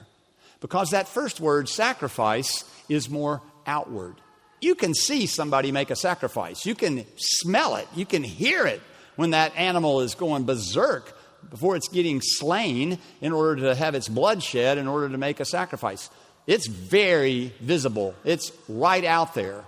Because 0.59 0.89
that 0.89 1.07
first 1.07 1.39
word, 1.39 1.69
sacrifice, 1.69 2.63
is 2.89 3.09
more 3.09 3.41
outward. 3.65 4.15
You 4.61 4.75
can 4.75 4.93
see 4.93 5.25
somebody 5.27 5.71
make 5.71 5.89
a 5.89 5.95
sacrifice. 5.95 6.65
You 6.65 6.75
can 6.75 7.05
smell 7.17 7.75
it. 7.75 7.87
You 7.95 8.05
can 8.05 8.23
hear 8.23 8.65
it 8.65 8.81
when 9.15 9.31
that 9.31 9.55
animal 9.55 10.01
is 10.01 10.15
going 10.15 10.45
berserk 10.45 11.15
before 11.49 11.75
it's 11.75 11.87
getting 11.87 12.21
slain 12.21 12.99
in 13.21 13.31
order 13.31 13.67
to 13.67 13.75
have 13.75 13.95
its 13.95 14.07
blood 14.07 14.41
shed 14.41 14.77
in 14.77 14.87
order 14.87 15.09
to 15.09 15.17
make 15.17 15.39
a 15.39 15.45
sacrifice. 15.45 16.09
It's 16.47 16.67
very 16.67 17.53
visible, 17.59 18.15
it's 18.23 18.51
right 18.67 19.03
out 19.03 19.33
there. 19.33 19.63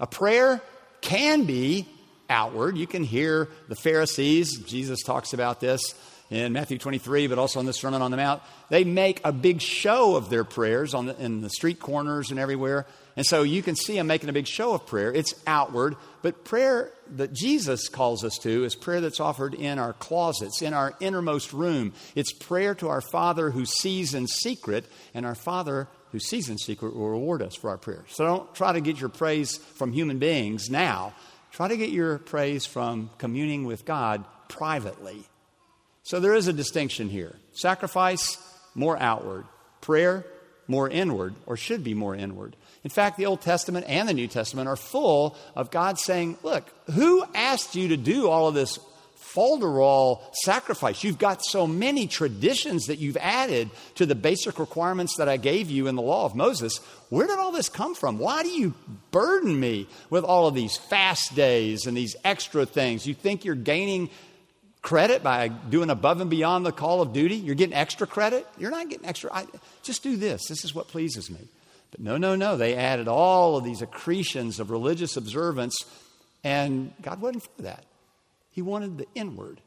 A 0.00 0.06
prayer 0.06 0.60
can 1.00 1.44
be 1.44 1.86
outward. 2.28 2.76
You 2.76 2.86
can 2.86 3.04
hear 3.04 3.48
the 3.68 3.76
Pharisees, 3.76 4.58
Jesus 4.60 5.02
talks 5.02 5.32
about 5.32 5.60
this 5.60 5.94
in 6.34 6.52
Matthew 6.52 6.78
23, 6.78 7.28
but 7.28 7.38
also 7.38 7.60
in 7.60 7.66
the 7.66 7.72
Sermon 7.72 8.02
on 8.02 8.10
the 8.10 8.16
Mount. 8.16 8.42
They 8.68 8.82
make 8.82 9.20
a 9.24 9.30
big 9.30 9.60
show 9.60 10.16
of 10.16 10.30
their 10.30 10.42
prayers 10.42 10.92
on 10.92 11.06
the, 11.06 11.22
in 11.22 11.42
the 11.42 11.50
street 11.50 11.78
corners 11.78 12.30
and 12.30 12.40
everywhere. 12.40 12.86
And 13.16 13.24
so 13.24 13.44
you 13.44 13.62
can 13.62 13.76
see 13.76 13.94
them 13.94 14.08
making 14.08 14.28
a 14.28 14.32
big 14.32 14.48
show 14.48 14.74
of 14.74 14.84
prayer. 14.84 15.12
It's 15.12 15.34
outward, 15.46 15.94
but 16.22 16.44
prayer 16.44 16.90
that 17.14 17.32
Jesus 17.32 17.88
calls 17.88 18.24
us 18.24 18.36
to 18.38 18.64
is 18.64 18.74
prayer 18.74 19.00
that's 19.00 19.20
offered 19.20 19.54
in 19.54 19.78
our 19.78 19.92
closets, 19.92 20.60
in 20.60 20.74
our 20.74 20.94
innermost 20.98 21.52
room. 21.52 21.92
It's 22.16 22.32
prayer 22.32 22.74
to 22.76 22.88
our 22.88 23.00
Father 23.00 23.50
who 23.50 23.64
sees 23.64 24.12
in 24.12 24.26
secret, 24.26 24.86
and 25.14 25.24
our 25.24 25.36
Father 25.36 25.86
who 26.10 26.18
sees 26.18 26.48
in 26.48 26.58
secret 26.58 26.96
will 26.96 27.10
reward 27.10 27.42
us 27.42 27.54
for 27.54 27.70
our 27.70 27.78
prayers. 27.78 28.08
So 28.08 28.24
don't 28.24 28.54
try 28.56 28.72
to 28.72 28.80
get 28.80 28.98
your 28.98 29.08
praise 29.08 29.56
from 29.56 29.92
human 29.92 30.18
beings 30.18 30.68
now. 30.68 31.14
Try 31.52 31.68
to 31.68 31.76
get 31.76 31.90
your 31.90 32.18
praise 32.18 32.66
from 32.66 33.10
communing 33.18 33.64
with 33.64 33.84
God 33.84 34.24
privately. 34.48 35.24
So 36.04 36.20
there 36.20 36.34
is 36.34 36.48
a 36.48 36.52
distinction 36.52 37.08
here. 37.08 37.34
Sacrifice, 37.52 38.38
more 38.74 38.96
outward. 39.00 39.46
Prayer, 39.80 40.24
more 40.68 40.88
inward, 40.88 41.34
or 41.46 41.56
should 41.56 41.82
be 41.82 41.94
more 41.94 42.14
inward. 42.14 42.56
In 42.84 42.90
fact, 42.90 43.16
the 43.16 43.26
Old 43.26 43.40
Testament 43.40 43.86
and 43.88 44.08
the 44.08 44.14
New 44.14 44.28
Testament 44.28 44.68
are 44.68 44.76
full 44.76 45.36
of 45.56 45.70
God 45.70 45.98
saying, 45.98 46.38
Look, 46.42 46.64
who 46.92 47.24
asked 47.34 47.74
you 47.74 47.88
to 47.88 47.96
do 47.96 48.28
all 48.28 48.48
of 48.48 48.54
this 48.54 48.78
folderol 49.34 50.20
sacrifice. 50.32 51.02
You've 51.02 51.18
got 51.18 51.44
so 51.44 51.66
many 51.66 52.06
traditions 52.06 52.86
that 52.86 52.98
you've 52.98 53.16
added 53.16 53.68
to 53.96 54.06
the 54.06 54.14
basic 54.14 54.60
requirements 54.60 55.16
that 55.16 55.28
I 55.28 55.38
gave 55.38 55.70
you 55.70 55.88
in 55.88 55.96
the 55.96 56.02
law 56.02 56.24
of 56.24 56.36
Moses. 56.36 56.78
Where 57.08 57.26
did 57.26 57.38
all 57.38 57.50
this 57.50 57.68
come 57.68 57.96
from? 57.96 58.18
Why 58.18 58.42
do 58.42 58.48
you 58.48 58.74
burden 59.10 59.58
me 59.58 59.88
with 60.08 60.22
all 60.24 60.46
of 60.46 60.54
these 60.54 60.76
fast 60.76 61.34
days 61.34 61.86
and 61.86 61.96
these 61.96 62.14
extra 62.24 62.64
things? 62.64 63.06
You 63.06 63.14
think 63.14 63.44
you're 63.44 63.56
gaining 63.56 64.10
credit 64.84 65.22
by 65.22 65.48
doing 65.48 65.88
above 65.88 66.20
and 66.20 66.30
beyond 66.30 66.64
the 66.64 66.70
call 66.70 67.00
of 67.00 67.12
duty? 67.12 67.34
You're 67.34 67.56
getting 67.56 67.74
extra 67.74 68.06
credit? 68.06 68.46
You're 68.58 68.70
not 68.70 68.88
getting 68.88 69.06
extra. 69.06 69.32
I, 69.32 69.46
just 69.82 70.04
do 70.04 70.16
this. 70.16 70.46
This 70.46 70.62
is 70.64 70.74
what 70.74 70.86
pleases 70.86 71.30
me. 71.30 71.48
But 71.90 72.00
no, 72.00 72.18
no, 72.18 72.36
no. 72.36 72.56
They 72.56 72.76
added 72.76 73.08
all 73.08 73.56
of 73.56 73.64
these 73.64 73.82
accretions 73.82 74.60
of 74.60 74.70
religious 74.70 75.16
observance, 75.16 75.74
and 76.44 76.92
God 77.02 77.20
wasn't 77.20 77.42
for 77.56 77.62
that. 77.62 77.84
He 78.50 78.62
wanted 78.62 78.98
the 78.98 79.06
inward. 79.14 79.60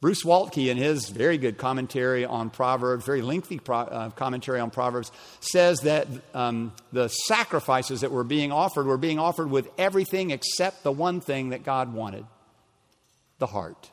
Bruce 0.00 0.24
Waltke, 0.24 0.70
in 0.70 0.76
his 0.76 1.08
very 1.08 1.38
good 1.38 1.58
commentary 1.58 2.24
on 2.24 2.50
Proverbs, 2.50 3.04
very 3.04 3.22
lengthy 3.22 3.58
pro- 3.58 3.78
uh, 3.78 4.10
commentary 4.10 4.60
on 4.60 4.70
Proverbs, 4.70 5.12
says 5.40 5.80
that 5.80 6.08
um, 6.34 6.72
the 6.92 7.08
sacrifices 7.08 8.00
that 8.00 8.10
were 8.10 8.24
being 8.24 8.52
offered 8.52 8.86
were 8.86 8.96
being 8.96 9.18
offered 9.18 9.50
with 9.50 9.68
everything 9.76 10.30
except 10.30 10.82
the 10.82 10.92
one 10.92 11.20
thing 11.20 11.50
that 11.50 11.64
God 11.64 11.92
wanted 11.92 12.24
the 13.38 13.46
heart. 13.46 13.90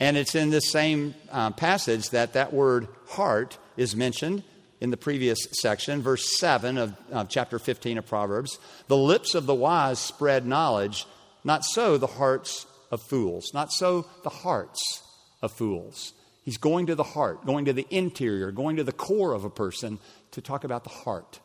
And 0.00 0.16
it's 0.16 0.34
in 0.34 0.48
this 0.48 0.70
same 0.70 1.14
uh, 1.30 1.50
passage 1.50 2.10
that 2.10 2.32
that 2.32 2.52
word 2.54 2.88
heart 3.08 3.58
is 3.76 3.94
mentioned 3.94 4.42
in 4.80 4.90
the 4.90 4.96
previous 4.96 5.38
section, 5.60 6.00
verse 6.00 6.38
7 6.38 6.78
of, 6.78 6.96
of 7.12 7.28
chapter 7.28 7.58
15 7.58 7.98
of 7.98 8.06
Proverbs. 8.06 8.58
The 8.88 8.96
lips 8.96 9.34
of 9.34 9.44
the 9.44 9.54
wise 9.54 9.98
spread 9.98 10.46
knowledge, 10.46 11.06
not 11.44 11.64
so 11.64 11.98
the 11.98 12.06
hearts 12.06 12.66
of 12.90 13.02
fools, 13.02 13.52
not 13.52 13.70
so 13.72 14.06
the 14.22 14.30
hearts 14.30 15.02
of 15.42 15.52
fools. 15.52 16.14
He's 16.44 16.56
going 16.56 16.86
to 16.86 16.94
the 16.94 17.04
heart, 17.04 17.44
going 17.44 17.66
to 17.66 17.74
the 17.74 17.86
interior, 17.90 18.50
going 18.50 18.76
to 18.76 18.84
the 18.84 18.92
core 18.92 19.34
of 19.34 19.44
a 19.44 19.50
person 19.50 19.98
to 20.32 20.40
talk 20.40 20.64
about 20.64 20.84
the 20.84 20.90
heart. 20.90 21.40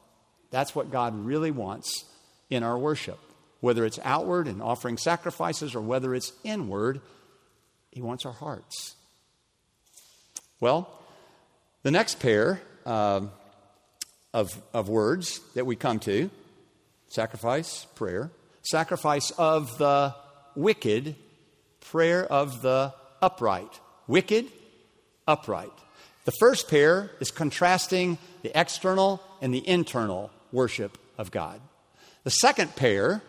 That's 0.51 0.73
what 0.73 0.91
God 0.91 1.25
really 1.25 1.51
wants 1.51 2.05
in 2.49 2.63
our 2.63 2.77
worship. 2.77 3.19
Whether 3.59 3.85
it's 3.85 3.99
outward 4.03 4.47
and 4.47 4.61
offering 4.61 4.97
sacrifices 4.97 5.75
or 5.75 5.81
whether 5.81 6.15
it's 6.15 6.31
inward, 6.43 7.01
He 7.95 8.01
wants 8.01 8.25
our 8.25 8.33
hearts. 8.33 8.93
Well, 10.59 10.89
the 11.81 11.91
next 11.91 12.19
pair 12.19 12.59
uh, 12.85 13.21
of, 14.33 14.61
of 14.73 14.89
words 14.89 15.39
that 15.53 15.65
we 15.65 15.77
come 15.77 15.99
to 15.99 16.29
sacrifice, 17.07 17.85
prayer, 17.95 18.31
sacrifice 18.63 19.31
of 19.31 19.77
the 19.77 20.13
wicked 20.57 21.15
prayer 21.79 22.25
of 22.25 22.61
the 22.61 22.93
upright. 23.21 23.79
Wicked, 24.07 24.51
upright. 25.25 25.71
The 26.25 26.33
first 26.37 26.69
pair 26.69 27.11
is 27.21 27.31
contrasting 27.31 28.17
the 28.41 28.51
external 28.59 29.23
and 29.41 29.53
the 29.53 29.65
internal 29.65 30.31
worship 30.51 30.97
of 31.17 31.31
God. 31.31 31.61
The 32.25 32.31
second 32.31 32.75
pair 32.75 33.21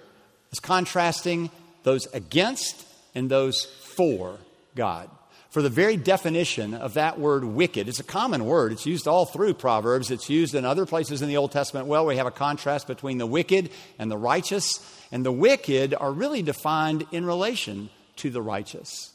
is 0.51 0.59
contrasting 0.59 1.51
those 1.85 2.07
against 2.13 2.85
and 3.15 3.31
those 3.31 3.65
for 3.95 4.41
God. 4.77 5.11
For 5.51 5.63
the 5.63 5.71
very 5.71 5.97
definition 5.97 6.75
of 6.75 6.95
that 6.95 7.19
word 7.19 7.43
wicked, 7.45 7.89
it's 7.89 7.99
a 7.99 8.05
common 8.05 8.45
word. 8.45 8.73
It's 8.73 8.85
used 8.85 9.09
all 9.09 9.25
through 9.25 9.55
Proverbs. 9.55 10.11
It's 10.11 10.29
used 10.29 10.55
in 10.55 10.65
other 10.65 10.85
places 10.85 11.23
in 11.23 11.29
the 11.29 11.39
Old 11.39 11.51
Testament. 11.51 11.87
Well, 11.87 12.05
we 12.05 12.17
have 12.17 12.27
a 12.27 12.31
contrast 12.31 12.87
between 12.87 13.19
the 13.19 13.27
wicked 13.27 13.71
and 13.99 14.11
the 14.11 14.19
righteous. 14.19 14.81
And 15.11 15.25
the 15.25 15.33
wicked 15.33 15.95
are 15.95 16.13
really 16.13 16.43
defined 16.43 17.07
in 17.11 17.25
relation 17.25 17.89
to 18.17 18.29
the 18.29 18.43
righteous. 18.43 19.13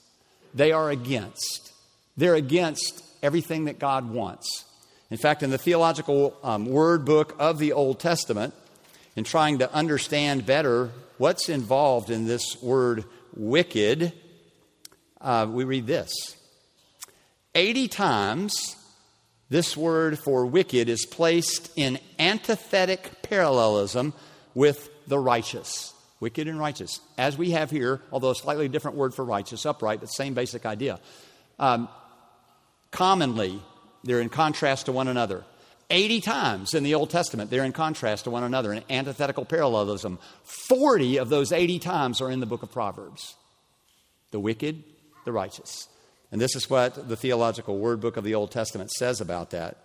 They 0.54 0.72
are 0.72 0.90
against. 0.90 1.74
They're 2.18 2.36
against 2.36 3.04
everything 3.22 3.66
that 3.66 3.78
God 3.78 4.10
wants. 4.10 4.66
In 5.12 5.18
fact, 5.18 5.44
in 5.44 5.50
the 5.50 5.58
theological 5.58 6.36
um, 6.44 6.66
word 6.66 7.06
book 7.06 7.36
of 7.38 7.60
the 7.60 7.74
Old 7.74 8.00
Testament, 8.00 8.54
in 9.16 9.24
trying 9.26 9.60
to 9.60 9.72
understand 9.74 10.46
better 10.46 10.90
what's 11.18 11.50
involved 11.50 12.10
in 12.10 12.26
this 12.26 12.62
word 12.64 13.04
wicked, 13.36 14.14
uh, 15.22 15.48
we 15.50 15.64
read 15.64 15.88
this 15.88 16.36
80 17.56 17.88
times 17.88 18.76
this 19.50 19.76
word 19.76 20.18
for 20.18 20.46
wicked 20.46 20.88
is 20.88 21.06
placed 21.06 21.72
in 21.76 22.00
antithetic 22.20 23.22
parallelism 23.22 24.14
with 24.54 24.90
the 25.08 25.20
righteous 25.20 25.94
wicked 26.22 26.48
and 26.48 26.58
righteous, 26.58 27.02
as 27.18 27.38
we 27.38 27.52
have 27.52 27.70
here, 27.70 28.00
although 28.12 28.30
a 28.30 28.36
slightly 28.36 28.70
different 28.70 28.96
word 28.96 29.14
for 29.14 29.26
righteous, 29.26 29.66
upright, 29.66 30.00
but 30.00 30.08
same 30.08 30.34
basic 30.34 30.66
idea. 30.66 31.00
Um, 31.60 31.90
commonly, 32.92 33.62
they're 34.04 34.22
in 34.22 34.30
contrast 34.30 34.86
to 34.86 34.94
one 34.94 35.10
another. 35.10 35.44
80 35.90 36.22
times 36.22 36.74
in 36.74 36.84
the 36.84 36.96
Old 36.96 37.10
Testament, 37.10 37.50
they're 37.50 37.66
in 37.66 37.74
contrast 37.74 38.24
to 38.24 38.30
one 38.30 38.44
another 38.44 38.72
in 38.72 38.84
antithetical 38.90 39.44
parallelism. 39.44 40.20
40 40.44 41.18
of 41.18 41.28
those 41.28 41.52
80 41.52 41.80
times 41.80 42.22
are 42.22 42.32
in 42.32 42.40
the 42.40 42.46
book 42.46 42.64
of 42.64 42.72
Proverbs 42.72 43.36
the 44.30 44.40
wicked, 44.40 44.82
the 45.26 45.32
righteous. 45.32 45.88
And 46.32 46.40
this 46.40 46.56
is 46.56 46.70
what 46.70 47.10
the 47.10 47.16
theological 47.16 47.78
word 47.78 48.00
book 48.00 48.18
of 48.18 48.24
the 48.24 48.36
Old 48.36 48.52
Testament 48.52 48.92
says 48.92 49.20
about 49.22 49.50
that. 49.52 49.78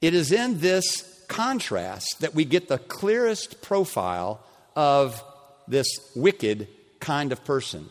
It 0.00 0.14
is 0.14 0.32
in 0.32 0.60
this 0.60 1.24
contrast 1.28 2.20
that 2.20 2.34
we 2.34 2.44
get 2.44 2.68
the 2.68 2.78
clearest 2.78 3.62
profile 3.62 4.40
of 4.74 5.22
this 5.68 5.86
wicked 6.16 6.68
kind 7.00 7.32
of 7.32 7.44
person. 7.44 7.88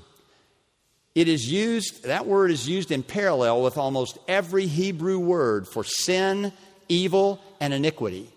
It 1.13 1.27
is 1.27 1.51
used, 1.51 2.03
that 2.03 2.25
word 2.25 2.51
is 2.51 2.67
used 2.67 2.91
in 2.91 3.03
parallel 3.03 3.61
with 3.61 3.77
almost 3.77 4.17
every 4.27 4.65
Hebrew 4.65 5.19
word 5.19 5.67
for 5.67 5.83
sin, 5.83 6.53
evil, 6.87 7.41
and 7.59 7.73
iniquity. 7.73 8.29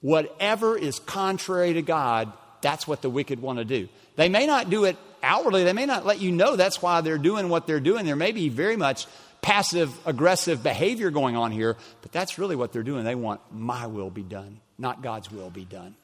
Whatever 0.00 0.76
is 0.76 0.98
contrary 0.98 1.72
to 1.74 1.82
God, 1.82 2.32
that's 2.60 2.86
what 2.86 3.02
the 3.02 3.08
wicked 3.08 3.40
want 3.40 3.58
to 3.58 3.64
do. 3.64 3.88
They 4.16 4.28
may 4.28 4.46
not 4.46 4.68
do 4.68 4.84
it 4.84 4.96
outwardly, 5.24 5.64
they 5.64 5.72
may 5.72 5.86
not 5.86 6.06
let 6.06 6.20
you 6.20 6.30
know 6.30 6.56
that's 6.56 6.80
why 6.80 7.00
they're 7.00 7.18
doing 7.18 7.48
what 7.48 7.66
they're 7.66 7.80
doing. 7.80 8.04
There 8.04 8.16
may 8.16 8.32
be 8.32 8.48
very 8.48 8.76
much 8.76 9.06
passive 9.42 9.92
aggressive 10.06 10.62
behavior 10.62 11.10
going 11.10 11.36
on 11.36 11.52
here, 11.52 11.76
but 12.02 12.12
that's 12.12 12.38
really 12.38 12.56
what 12.56 12.72
they're 12.72 12.82
doing. 12.82 13.04
They 13.04 13.14
want 13.14 13.40
my 13.52 13.86
will 13.86 14.10
be 14.10 14.22
done, 14.22 14.60
not 14.78 15.02
God's 15.02 15.30
will 15.30 15.50
be 15.50 15.64
done. 15.64 15.94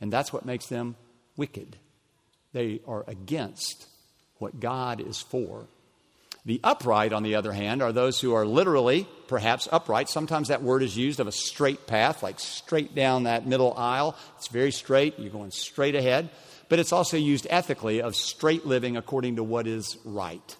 And 0.00 0.12
that's 0.12 0.32
what 0.32 0.44
makes 0.44 0.66
them 0.66 0.96
wicked. 1.36 1.76
They 2.52 2.80
are 2.86 3.04
against 3.06 3.86
what 4.38 4.58
God 4.60 5.00
is 5.00 5.20
for. 5.20 5.66
The 6.46 6.60
upright, 6.64 7.12
on 7.12 7.22
the 7.22 7.34
other 7.34 7.52
hand, 7.52 7.82
are 7.82 7.92
those 7.92 8.18
who 8.18 8.34
are 8.34 8.46
literally, 8.46 9.06
perhaps 9.28 9.68
upright. 9.70 10.08
Sometimes 10.08 10.48
that 10.48 10.62
word 10.62 10.82
is 10.82 10.96
used 10.96 11.20
of 11.20 11.26
a 11.26 11.32
straight 11.32 11.86
path, 11.86 12.22
like 12.22 12.40
straight 12.40 12.94
down 12.94 13.24
that 13.24 13.46
middle 13.46 13.74
aisle. 13.76 14.16
It's 14.38 14.48
very 14.48 14.72
straight, 14.72 15.18
you're 15.18 15.30
going 15.30 15.50
straight 15.50 15.94
ahead. 15.94 16.30
But 16.70 16.78
it's 16.78 16.92
also 16.92 17.18
used 17.18 17.46
ethically 17.50 18.00
of 18.00 18.16
straight 18.16 18.64
living 18.64 18.96
according 18.96 19.36
to 19.36 19.42
what 19.42 19.66
is 19.66 19.98
right. 20.04 20.56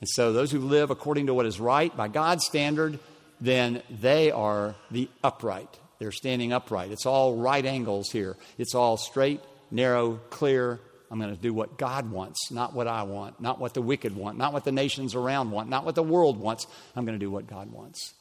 And 0.00 0.08
so 0.08 0.32
those 0.32 0.50
who 0.50 0.60
live 0.60 0.90
according 0.90 1.26
to 1.26 1.34
what 1.34 1.44
is 1.44 1.60
right 1.60 1.94
by 1.94 2.08
God's 2.08 2.46
standard, 2.46 2.98
then 3.40 3.82
they 3.90 4.30
are 4.30 4.74
the 4.90 5.10
upright. 5.22 5.68
They're 5.98 6.12
standing 6.12 6.54
upright. 6.54 6.92
It's 6.92 7.04
all 7.04 7.36
right 7.36 7.66
angles 7.66 8.10
here. 8.10 8.36
It's 8.56 8.74
all 8.74 8.96
straight, 8.96 9.40
narrow, 9.70 10.20
clear, 10.30 10.80
I'm 11.10 11.18
going 11.18 11.34
to 11.34 11.42
do 11.42 11.52
what 11.52 11.76
God 11.76 12.10
wants, 12.12 12.52
not 12.52 12.72
what 12.72 12.86
I 12.86 13.02
want, 13.02 13.40
not 13.40 13.58
what 13.58 13.74
the 13.74 13.82
wicked 13.82 14.14
want, 14.14 14.38
not 14.38 14.52
what 14.52 14.64
the 14.64 14.72
nations 14.72 15.16
around 15.16 15.50
want, 15.50 15.68
not 15.68 15.84
what 15.84 15.96
the 15.96 16.02
world 16.02 16.38
wants. 16.38 16.68
I'm 16.94 17.04
going 17.04 17.18
to 17.18 17.24
do 17.24 17.30
what 17.30 17.48
God 17.48 17.72
wants. 17.72 18.14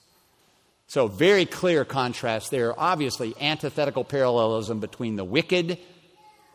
So, 0.88 1.06
very 1.06 1.46
clear 1.46 1.86
contrast 1.86 2.50
there. 2.50 2.78
Obviously, 2.78 3.36
antithetical 3.40 4.04
parallelism 4.04 4.80
between 4.80 5.18
the 5.18 5.24
wicked 5.24 5.78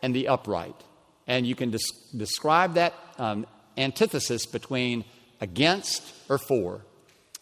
and 0.05 0.13
the 0.13 0.27
upright. 0.27 0.75
And 1.25 1.47
you 1.47 1.55
can 1.55 1.71
des- 1.71 1.79
describe 2.15 2.75
that 2.75 2.93
um, 3.17 3.47
antithesis 3.75 4.45
between 4.45 5.03
against 5.41 6.13
or 6.29 6.37
for. 6.37 6.81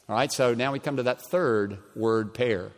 All 0.08 0.16
right, 0.16 0.32
so 0.32 0.54
now 0.54 0.72
we 0.72 0.80
come 0.80 0.96
to 0.96 1.04
that 1.04 1.22
third 1.30 1.78
word 1.94 2.34
pair. 2.34 2.72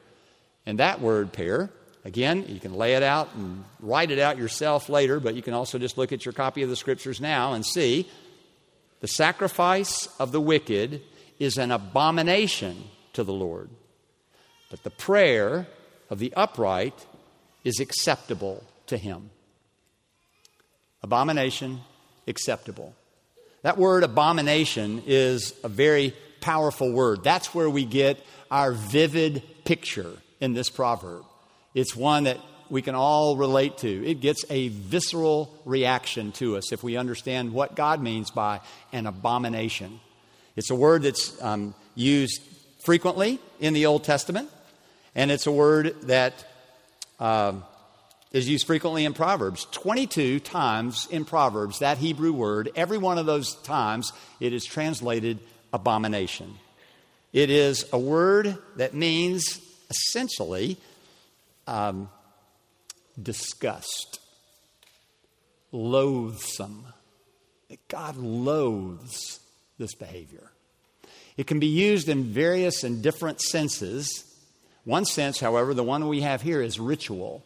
And 0.65 0.80
that 0.80 1.01
word 1.01 1.32
pair, 1.32 1.70
again, 2.04 2.46
you 2.48 2.60
can 2.60 2.74
lay 2.74 2.96
it 2.96 3.04
out 3.04 3.36
and 3.36 3.63
write 3.80 4.10
it 4.10 4.18
out 4.18 4.39
yourself 4.39 4.89
later, 4.89 5.20
but 5.20 5.36
you 5.36 5.44
can 5.44 5.54
also 5.54 5.77
just 5.77 6.00
look 6.00 6.12
at 6.12 6.25
your 6.25 6.34
copy 6.34 6.63
of 6.63 6.70
the 6.70 6.75
scriptures 6.75 7.22
now 7.22 7.54
and 7.54 7.63
see 7.63 8.10
the 9.01 9.08
sacrifice 9.08 10.08
of 10.20 10.32
the 10.32 10.42
wicked 10.42 11.04
is 11.38 11.60
an 11.60 11.72
abomination 11.72 12.86
to 13.13 13.24
the 13.24 13.34
Lord, 13.34 13.70
but 14.72 14.82
the 14.82 14.89
prayer 14.89 15.68
of 16.10 16.18
the 16.18 16.34
upright 16.34 17.06
is 17.63 17.80
acceptable 17.80 18.63
to 18.88 18.98
him. 18.98 19.30
Abomination, 21.06 21.82
acceptable. 22.26 22.96
That 23.62 23.78
word 23.78 24.04
abomination 24.04 25.04
is 25.06 25.54
a 25.64 25.70
very 25.70 26.16
powerful 26.42 26.92
word. 26.92 27.24
That's 27.24 27.54
where 27.54 27.70
we 27.70 27.86
get 27.86 28.20
our 28.50 28.72
vivid 28.72 29.44
picture 29.66 30.14
in 30.42 30.54
this 30.54 30.72
proverb. 30.72 31.24
It's 31.76 31.96
one 31.96 32.24
that 32.24 32.40
we 32.72 32.82
can 32.82 32.96
all 32.96 33.38
relate 33.38 33.78
to. 33.80 33.88
It 34.04 34.20
gets 34.20 34.46
a 34.50 34.70
visceral 34.70 35.56
reaction 35.64 36.32
to 36.32 36.58
us 36.58 36.72
if 36.72 36.82
we 36.84 36.98
understand 36.98 37.54
what 37.54 37.76
God 37.76 38.02
means 38.02 38.32
by 38.32 38.62
an 38.92 39.06
abomination. 39.06 40.00
It's 40.56 40.72
a 40.72 40.76
word 40.76 41.04
that's 41.04 41.40
um, 41.40 41.76
used 41.94 42.42
frequently 42.84 43.38
in 43.60 43.76
the 43.76 43.86
Old 43.86 44.04
Testament, 44.04 44.50
and 45.14 45.30
it's 45.30 45.46
a 45.46 45.52
word 45.52 46.02
that 46.08 46.34
um, 47.20 47.64
is 48.36 48.50
used 48.50 48.68
frequently 48.68 49.06
in 49.06 49.13
Proverbs. 49.13 49.65
22 49.72 50.39
times 50.42 51.08
in 51.10 51.25
Proverbs, 51.25 51.80
that 51.80 51.98
Hebrew 51.98 52.34
word, 52.34 52.70
every 52.75 52.98
one 52.98 53.18
of 53.18 53.25
those 53.25 53.56
times, 53.62 54.12
it 54.39 54.51
is 54.51 54.65
translated 54.65 55.39
abomination. 55.72 56.56
It 57.32 57.50
is 57.50 57.86
a 57.94 58.00
word 58.00 58.58
that 58.75 58.94
means 58.94 59.60
essentially 59.89 60.77
um, 61.68 62.10
disgust, 63.22 64.20
loathsome. 65.72 66.88
God 67.88 68.18
loathes 68.18 69.39
this 69.77 69.96
behavior. 69.96 70.51
It 71.38 71.48
can 71.48 71.60
be 71.60 71.68
used 71.68 72.10
in 72.10 72.24
various 72.24 72.84
and 72.84 73.01
different 73.01 73.42
senses. 73.42 74.25
One 74.84 75.06
sense, 75.06 75.39
however, 75.39 75.74
the 75.74 75.84
one 75.84 76.08
we 76.08 76.22
have 76.22 76.42
here 76.42 76.62
is 76.62 76.80
ritual. 76.80 77.44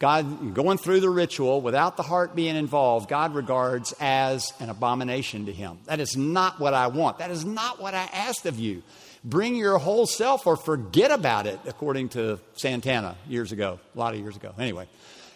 God, 0.00 0.54
going 0.54 0.78
through 0.78 1.00
the 1.00 1.10
ritual 1.10 1.60
without 1.60 1.98
the 1.98 2.02
heart 2.02 2.34
being 2.34 2.56
involved, 2.56 3.08
God 3.10 3.34
regards 3.34 3.94
as 4.00 4.50
an 4.58 4.70
abomination 4.70 5.44
to 5.44 5.52
him. 5.52 5.78
That 5.84 6.00
is 6.00 6.16
not 6.16 6.58
what 6.58 6.72
I 6.72 6.86
want. 6.86 7.18
That 7.18 7.30
is 7.30 7.44
not 7.44 7.82
what 7.82 7.92
I 7.92 8.08
asked 8.10 8.46
of 8.46 8.58
you. 8.58 8.82
Bring 9.22 9.56
your 9.56 9.76
whole 9.76 10.06
self 10.06 10.46
or 10.46 10.56
forget 10.56 11.10
about 11.10 11.46
it, 11.46 11.60
according 11.66 12.08
to 12.10 12.40
Santana 12.54 13.14
years 13.28 13.52
ago, 13.52 13.78
a 13.94 13.98
lot 13.98 14.14
of 14.14 14.20
years 14.20 14.36
ago. 14.36 14.54
Anyway, 14.58 14.88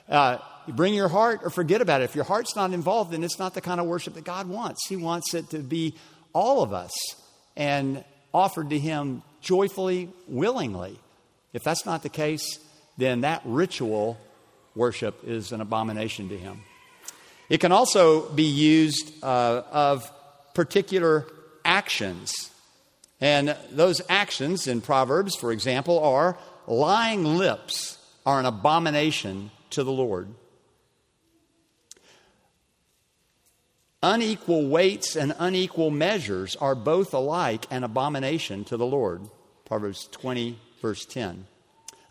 uh, 0.08 0.38
bring 0.66 0.94
your 0.94 1.08
heart 1.08 1.40
or 1.44 1.50
forget 1.50 1.82
about 1.82 2.00
it. 2.00 2.04
If 2.04 2.14
your 2.14 2.24
heart's 2.24 2.56
not 2.56 2.72
involved, 2.72 3.12
then 3.12 3.22
it's 3.22 3.38
not 3.38 3.52
the 3.52 3.60
kind 3.60 3.80
of 3.80 3.86
worship 3.86 4.14
that 4.14 4.24
God 4.24 4.48
wants. 4.48 4.88
He 4.88 4.96
wants 4.96 5.34
it 5.34 5.50
to 5.50 5.58
be 5.58 5.94
all 6.32 6.62
of 6.62 6.72
us 6.72 6.90
and 7.54 8.02
offered 8.32 8.70
to 8.70 8.78
Him 8.78 9.22
joyfully, 9.42 10.08
willingly. 10.26 10.98
If 11.52 11.62
that's 11.62 11.84
not 11.84 12.02
the 12.02 12.08
case, 12.08 12.58
then 12.96 13.20
that 13.20 13.42
ritual 13.44 14.18
worship 14.74 15.22
is 15.24 15.52
an 15.52 15.60
abomination 15.60 16.28
to 16.28 16.38
Him. 16.38 16.62
It 17.48 17.58
can 17.58 17.72
also 17.72 18.28
be 18.30 18.44
used 18.44 19.12
uh, 19.22 19.62
of 19.70 20.10
particular 20.54 21.26
actions. 21.64 22.50
And 23.20 23.56
those 23.70 24.00
actions 24.08 24.66
in 24.66 24.80
Proverbs, 24.80 25.36
for 25.36 25.52
example, 25.52 25.98
are 26.00 26.38
lying 26.66 27.24
lips 27.24 27.98
are 28.24 28.40
an 28.40 28.46
abomination 28.46 29.50
to 29.70 29.84
the 29.84 29.92
Lord. 29.92 30.28
Unequal 34.02 34.68
weights 34.68 35.16
and 35.16 35.34
unequal 35.38 35.90
measures 35.90 36.56
are 36.56 36.74
both 36.74 37.14
alike 37.14 37.66
an 37.70 37.84
abomination 37.84 38.64
to 38.64 38.76
the 38.76 38.86
Lord. 38.86 39.22
Proverbs 39.64 40.08
20, 40.12 40.58
verse 40.82 41.06
10. 41.06 41.46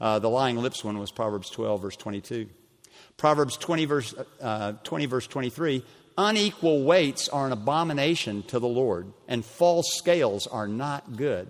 Uh, 0.04 0.20
the 0.20 0.30
lying 0.30 0.58
lips 0.58 0.84
one 0.84 1.00
was 1.00 1.12
Proverbs 1.12 1.50
12, 1.50 1.82
verse 1.82 1.96
22. 1.96 2.50
Proverbs 3.16 3.56
20 3.56 3.86
verse, 3.86 4.14
uh, 4.42 4.74
20, 4.84 5.06
verse 5.06 5.28
23 5.28 5.82
Unequal 6.18 6.84
weights 6.84 7.30
are 7.30 7.46
an 7.46 7.54
abomination 7.54 8.44
to 8.44 8.60
the 8.60 8.68
Lord, 8.68 9.14
and 9.30 9.46
false 9.46 9.94
scales 9.94 10.46
are 10.46 10.68
not 10.68 11.16
good. 11.16 11.48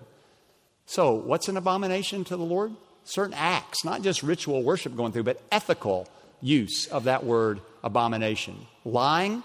So, 0.86 1.14
what's 1.14 1.48
an 1.48 1.56
abomination 1.56 2.22
to 2.24 2.36
the 2.36 2.44
Lord? 2.44 2.72
Certain 3.02 3.34
acts, 3.34 3.84
not 3.84 4.02
just 4.02 4.22
ritual 4.22 4.62
worship 4.62 4.94
going 4.94 5.10
through, 5.10 5.24
but 5.24 5.42
ethical 5.50 6.06
use 6.40 6.86
of 6.86 7.04
that 7.04 7.24
word 7.24 7.60
abomination. 7.82 8.68
Lying, 8.84 9.42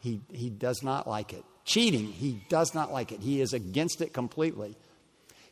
he, 0.00 0.22
he 0.32 0.48
does 0.48 0.82
not 0.82 1.06
like 1.06 1.34
it. 1.34 1.44
Cheating, 1.66 2.06
he 2.06 2.40
does 2.48 2.74
not 2.74 2.90
like 2.94 3.12
it. 3.12 3.20
He 3.20 3.42
is 3.42 3.52
against 3.52 4.00
it 4.00 4.14
completely. 4.14 4.74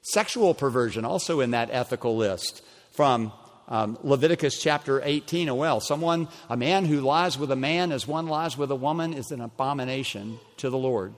Sexual 0.00 0.54
perversion, 0.54 1.04
also 1.04 1.40
in 1.40 1.50
that 1.50 1.68
ethical 1.70 2.16
list 2.16 2.62
from 2.96 3.32
um, 3.68 3.98
Leviticus 4.02 4.60
chapter 4.60 5.02
18 5.04 5.48
as 5.48 5.54
well. 5.54 5.80
Someone, 5.80 6.28
a 6.48 6.56
man 6.56 6.84
who 6.84 7.00
lies 7.00 7.38
with 7.38 7.52
a 7.52 7.56
man 7.56 7.92
as 7.92 8.08
one 8.08 8.26
lies 8.26 8.56
with 8.56 8.70
a 8.70 8.76
woman 8.76 9.12
is 9.12 9.30
an 9.30 9.40
abomination 9.40 10.38
to 10.58 10.70
the 10.70 10.78
Lord. 10.78 11.14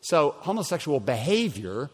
So 0.00 0.34
homosexual 0.38 1.00
behavior 1.00 1.90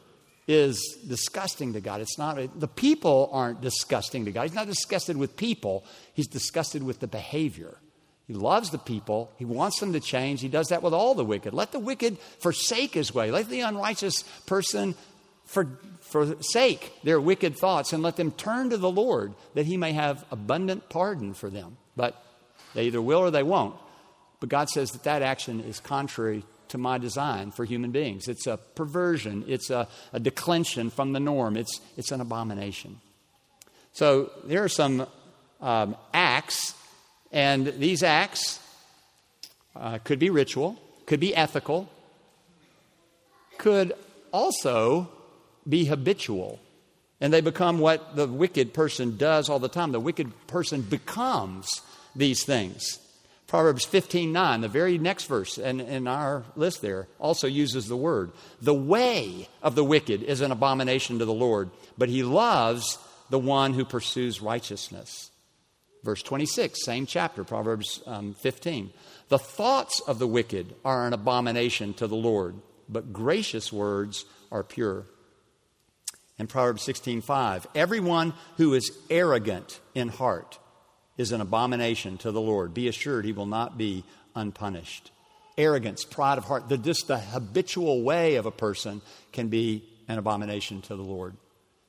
is 0.47 0.99
disgusting 1.09 1.73
to 1.73 1.81
God. 1.81 2.01
It's 2.01 2.19
not, 2.19 2.39
the 2.61 2.69
people 2.69 3.31
aren't 3.33 3.61
disgusting 3.61 4.27
to 4.27 4.33
God. 4.33 4.43
He's 4.43 4.55
not 4.55 4.67
disgusted 4.67 5.17
with 5.17 5.37
people, 5.37 5.85
he's 6.13 6.29
disgusted 6.29 6.83
with 6.83 7.01
the 7.01 7.09
behavior. 7.09 7.79
He 8.27 8.33
loves 8.33 8.71
the 8.71 8.79
people. 8.79 9.31
He 9.37 9.45
wants 9.45 9.81
them 9.81 9.93
to 9.93 10.01
change. 10.01 10.41
He 10.41 10.49
does 10.49 10.69
that 10.69 10.83
with 10.83 10.95
all 10.95 11.15
the 11.15 11.25
wicked. 11.25 11.53
Let 11.53 11.73
the 11.73 11.79
wicked 11.79 12.19
forsake 12.39 12.95
his 12.95 13.13
way. 13.13 13.31
Let 13.31 13.51
the 13.51 13.61
unrighteous 13.61 14.23
person 14.47 14.95
for, 15.45 15.69
forsake 16.01 16.93
their 17.03 17.21
wicked 17.21 17.57
thoughts 17.57 17.93
and 17.93 18.03
let 18.03 18.17
them 18.17 18.31
turn 18.33 18.71
to 18.71 18.77
the 18.77 18.91
Lord 18.91 19.35
that 19.55 19.67
he 19.67 19.77
may 19.77 19.93
have 19.93 20.25
abundant 20.31 20.89
pardon 20.89 21.35
for 21.35 21.51
them. 21.51 21.77
But 21.97 22.21
they 22.75 22.87
either 22.87 23.03
will 23.03 23.21
or 23.21 23.31
they 23.31 23.43
won't. 23.43 23.77
But 24.41 24.49
God 24.49 24.69
says 24.69 24.91
that 24.91 25.05
that 25.05 25.23
action 25.23 25.61
is 25.61 25.81
contrary 25.81 26.45
to 26.69 26.79
my 26.79 26.99
design 26.99 27.51
for 27.51 27.65
human 27.65 27.93
beings. 27.93 28.27
It's 28.29 28.47
a 28.47 28.57
perversion, 28.57 29.45
it's 29.47 29.71
a, 29.71 29.87
a 30.13 30.21
declension 30.21 30.91
from 30.91 31.13
the 31.13 31.21
norm, 31.21 31.57
it's, 31.57 31.81
it's 31.97 32.11
an 32.11 32.21
abomination. 32.21 33.01
So 33.93 34.33
there 34.45 34.65
are 34.65 34.69
some 34.69 35.07
um, 35.61 35.97
acts 36.13 36.75
and 37.31 37.67
these 37.67 38.03
acts 38.03 38.61
uh, 39.75 39.99
could 39.99 40.19
be 40.19 40.31
ritual, 40.31 40.81
could 41.07 41.21
be 41.21 41.35
ethical, 41.35 41.89
could 43.59 43.93
also 44.33 45.09
be 45.69 45.85
habitual. 45.85 46.61
And 47.21 47.33
they 47.33 47.41
become 47.41 47.79
what 47.79 48.17
the 48.17 48.27
wicked 48.27 48.75
person 48.75 49.17
does 49.17 49.49
all 49.49 49.59
the 49.59 49.69
time. 49.69 49.93
The 49.93 50.01
wicked 50.01 50.47
person 50.47 50.83
becomes 50.83 51.69
these 52.15 52.45
things. 52.45 52.99
Proverbs 53.47 53.85
15 53.85 54.33
9, 54.33 54.61
the 54.63 54.69
very 54.69 54.99
next 54.99 55.27
verse 55.27 55.59
and 55.59 55.81
in 55.81 56.09
our 56.09 56.43
list 56.57 56.83
there, 56.83 57.07
also 57.19 57.47
uses 57.47 57.87
the 57.87 57.97
word. 57.97 58.33
The 58.61 58.75
way 58.75 59.49
of 59.63 59.75
the 59.75 59.85
wicked 59.85 60.23
is 60.23 60.41
an 60.41 60.51
abomination 60.51 61.19
to 61.19 61.25
the 61.25 61.33
Lord, 61.33 61.71
but 61.97 62.09
he 62.09 62.23
loves 62.23 62.99
the 63.31 63.39
one 63.39 63.75
who 63.75 63.85
pursues 63.85 64.43
righteousness. 64.43 65.31
Verse 66.03 66.23
26, 66.23 66.85
same 66.85 67.07
chapter, 67.07 67.45
Proverbs 67.45 68.03
um, 68.07 68.35
15. 68.35 68.91
The 69.29 69.39
thoughts 69.39 70.01
of 70.01 70.19
the 70.19 70.27
wicked 70.27 70.75
are 70.85 71.07
an 71.07 71.13
abomination 71.13 71.95
to 71.95 72.07
the 72.07 72.17
Lord, 72.17 72.57
but 72.89 73.13
gracious 73.13 73.73
words 73.73 74.25
are 74.53 74.63
pure. 74.63 75.07
In 76.39 76.47
Proverbs 76.49 76.83
16:5, 76.83 77.67
everyone 77.75 78.35
who 78.57 78.75
is 78.75 78.91
arrogant 79.09 79.81
in 79.95 80.09
heart 80.09 80.59
is 81.17 81.31
an 81.31 81.41
abomination 81.41 82.19
to 82.19 82.33
the 82.33 82.41
Lord. 82.41 82.75
Be 82.75 82.89
assured 82.89 83.25
he 83.25 83.33
will 83.33 83.47
not 83.47 83.79
be 83.79 84.05
unpunished. 84.35 85.13
Arrogance, 85.57 86.05
pride 86.05 86.39
of 86.39 86.45
heart, 86.45 86.69
the, 86.69 86.77
just 86.77 87.07
the 87.07 87.19
habitual 87.19 88.03
way 88.03 88.35
of 88.35 88.47
a 88.47 88.51
person 88.51 89.01
can 89.31 89.49
be 89.49 89.85
an 90.09 90.19
abomination 90.19 90.83
to 90.83 90.97
the 90.97 91.03
Lord. 91.03 91.37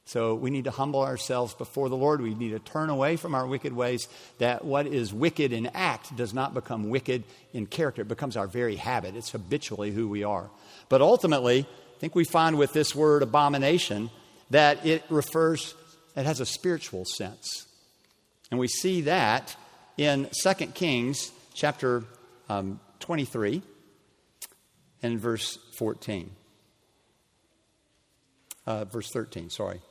So 0.08 0.36
we 0.36 0.52
need 0.52 0.66
to 0.66 0.72
humble 0.72 1.02
ourselves 1.02 1.56
before 1.56 1.90
the 1.90 1.98
Lord. 1.98 2.22
We 2.22 2.36
need 2.36 2.52
to 2.52 2.60
turn 2.60 2.92
away 2.92 3.16
from 3.16 3.34
our 3.34 3.48
wicked 3.48 3.74
ways, 3.74 4.08
that 4.38 4.64
what 4.64 4.86
is 4.86 5.12
wicked 5.12 5.52
in 5.52 5.66
act 5.74 6.16
does 6.16 6.32
not 6.32 6.54
become 6.54 6.92
wicked 6.92 7.24
in 7.54 7.66
character. 7.66 8.04
It 8.04 8.08
becomes 8.08 8.38
our 8.38 8.46
very 8.46 8.76
habit. 8.76 9.16
It's 9.16 9.32
habitually 9.32 9.90
who 9.90 10.08
we 10.08 10.24
are. 10.24 10.52
But 10.90 11.02
ultimately, 11.02 11.62
I 11.62 12.00
think 12.00 12.14
we 12.14 12.24
find 12.24 12.60
with 12.60 12.72
this 12.72 12.94
word 12.94 13.24
abomination 13.24 14.12
that 14.50 14.86
it 14.86 15.04
refers, 15.10 15.74
it 16.16 16.26
has 16.26 16.40
a 16.40 16.46
spiritual 16.46 17.06
sense. 17.06 17.68
And 18.52 18.60
we 18.60 18.68
see 18.68 19.02
that 19.02 19.56
in 19.98 20.30
2 20.44 20.54
Kings 20.68 21.32
chapter 21.54 22.04
um, 22.50 22.80
23 23.00 23.62
and 25.02 25.20
verse 25.20 25.58
14. 25.78 26.32
Uh, 28.68 28.86
verse 28.86 29.10
13, 29.12 29.50
sorry. 29.50 29.82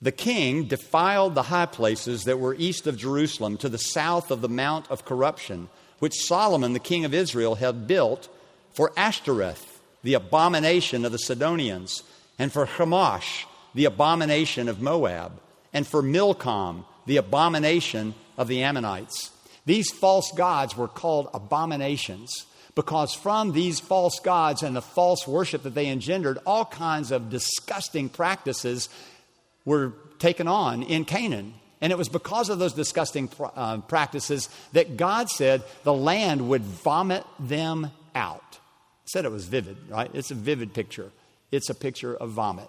The 0.00 0.12
king 0.12 0.64
defiled 0.64 1.34
the 1.34 1.44
high 1.44 1.66
places 1.66 2.24
that 2.24 2.38
were 2.38 2.54
east 2.54 2.86
of 2.86 2.98
Jerusalem 2.98 3.56
to 3.58 3.68
the 3.68 3.78
south 3.78 4.30
of 4.30 4.40
the 4.40 4.48
Mount 4.48 4.90
of 4.90 5.04
Corruption, 5.04 5.68
which 5.98 6.26
Solomon, 6.26 6.74
the 6.74 6.78
king 6.78 7.04
of 7.04 7.14
Israel, 7.14 7.54
had 7.54 7.86
built 7.86 8.28
for 8.72 8.92
Ashtoreth, 8.96 9.80
the 10.02 10.14
abomination 10.14 11.04
of 11.04 11.12
the 11.12 11.18
Sidonians, 11.18 12.02
and 12.38 12.52
for 12.52 12.66
Chemosh, 12.66 13.44
the 13.74 13.84
abomination 13.84 14.68
of 14.68 14.80
Moab, 14.80 15.40
and 15.72 15.86
for 15.86 16.02
Milcom, 16.02 16.84
the 17.06 17.16
abomination 17.16 18.14
of 18.36 18.48
the 18.48 18.62
Ammonites. 18.62 19.30
These 19.64 19.90
false 19.90 20.32
gods 20.32 20.76
were 20.76 20.88
called 20.88 21.28
abominations 21.34 22.46
because 22.74 23.14
from 23.14 23.52
these 23.52 23.80
false 23.80 24.20
gods 24.20 24.62
and 24.62 24.76
the 24.76 24.82
false 24.82 25.26
worship 25.26 25.62
that 25.62 25.74
they 25.74 25.88
engendered, 25.88 26.38
all 26.46 26.64
kinds 26.64 27.10
of 27.10 27.30
disgusting 27.30 28.08
practices 28.08 28.88
were 29.64 29.94
taken 30.18 30.46
on 30.46 30.82
in 30.82 31.04
Canaan. 31.04 31.54
And 31.80 31.92
it 31.92 31.98
was 31.98 32.08
because 32.08 32.48
of 32.48 32.58
those 32.58 32.72
disgusting 32.72 33.28
uh, 33.40 33.78
practices 33.78 34.48
that 34.72 34.96
God 34.96 35.28
said 35.28 35.62
the 35.84 35.92
land 35.92 36.48
would 36.48 36.62
vomit 36.62 37.24
them 37.38 37.90
out. 38.14 38.58
Said 39.06 39.24
it 39.24 39.30
was 39.30 39.46
vivid, 39.46 39.76
right? 39.88 40.10
It's 40.14 40.30
a 40.30 40.34
vivid 40.34 40.74
picture. 40.74 41.10
It's 41.50 41.70
a 41.70 41.74
picture 41.74 42.14
of 42.14 42.30
vomit. 42.30 42.68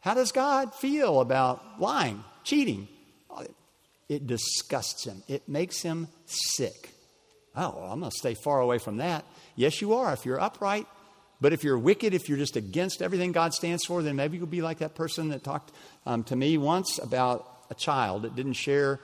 How 0.00 0.14
does 0.14 0.32
God 0.32 0.74
feel 0.74 1.20
about 1.20 1.80
lying, 1.80 2.24
cheating? 2.44 2.88
It 4.08 4.26
disgusts 4.26 5.04
him, 5.06 5.22
it 5.28 5.48
makes 5.48 5.82
him 5.82 6.08
sick. 6.26 6.90
Oh, 7.54 7.74
well, 7.76 7.92
I'm 7.92 8.00
going 8.00 8.10
to 8.10 8.16
stay 8.16 8.34
far 8.34 8.60
away 8.60 8.78
from 8.78 8.98
that. 8.98 9.24
Yes, 9.56 9.80
you 9.80 9.94
are 9.94 10.12
if 10.12 10.24
you're 10.24 10.40
upright. 10.40 10.86
But 11.40 11.52
if 11.52 11.64
you're 11.64 11.78
wicked, 11.78 12.12
if 12.12 12.28
you're 12.28 12.38
just 12.38 12.56
against 12.56 13.02
everything 13.02 13.32
God 13.32 13.54
stands 13.54 13.84
for, 13.86 14.02
then 14.02 14.14
maybe 14.14 14.36
you'll 14.36 14.46
be 14.46 14.62
like 14.62 14.78
that 14.78 14.94
person 14.94 15.30
that 15.30 15.42
talked 15.42 15.72
um, 16.04 16.22
to 16.24 16.36
me 16.36 16.58
once 16.58 16.98
about 16.98 17.46
a 17.70 17.74
child 17.74 18.22
that 18.22 18.36
didn't 18.36 18.54
share 18.54 19.00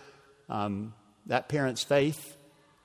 um, 0.48 0.92
that 1.26 1.48
parent's 1.48 1.82
faith. 1.82 2.37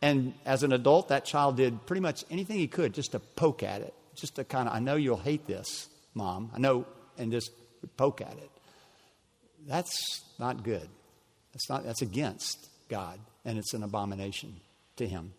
And 0.01 0.33
as 0.45 0.63
an 0.63 0.71
adult, 0.71 1.09
that 1.09 1.25
child 1.25 1.57
did 1.57 1.85
pretty 1.85 1.99
much 1.99 2.23
anything 2.31 2.57
he 2.57 2.67
could 2.67 2.93
just 2.93 3.11
to 3.11 3.19
poke 3.19 3.61
at 3.61 3.81
it, 3.81 3.93
just 4.15 4.35
to 4.35 4.43
kind 4.43 4.69
of, 4.69 4.75
I 4.75 4.79
know 4.79 4.95
you'll 4.95 5.17
hate 5.17 5.45
this, 5.47 5.89
mom. 6.13 6.51
I 6.53 6.59
know, 6.59 6.85
and 7.17 7.31
just 7.31 7.51
poke 7.97 8.21
at 8.21 8.33
it. 8.33 8.49
That's 9.67 10.21
not 10.39 10.63
good. 10.63 10.87
That's, 11.53 11.69
not, 11.69 11.83
that's 11.83 12.01
against 12.01 12.69
God, 12.89 13.19
and 13.45 13.57
it's 13.57 13.73
an 13.73 13.83
abomination 13.83 14.55
to 14.97 15.07
him. 15.07 15.33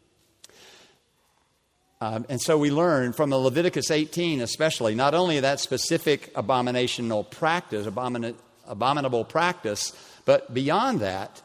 Um, 2.00 2.26
and 2.28 2.40
so 2.40 2.58
we 2.58 2.70
learn 2.70 3.12
from 3.12 3.30
the 3.30 3.38
Leviticus 3.38 3.90
18, 3.90 4.40
especially, 4.40 4.94
not 4.94 5.14
only 5.14 5.38
that 5.38 5.60
specific 5.60 6.34
abominational 6.34 7.30
practice, 7.30 7.86
abomin- 7.86 8.34
abominable 8.66 9.24
practice, 9.24 9.92
but 10.24 10.52
beyond 10.52 11.00
that, 11.00 11.42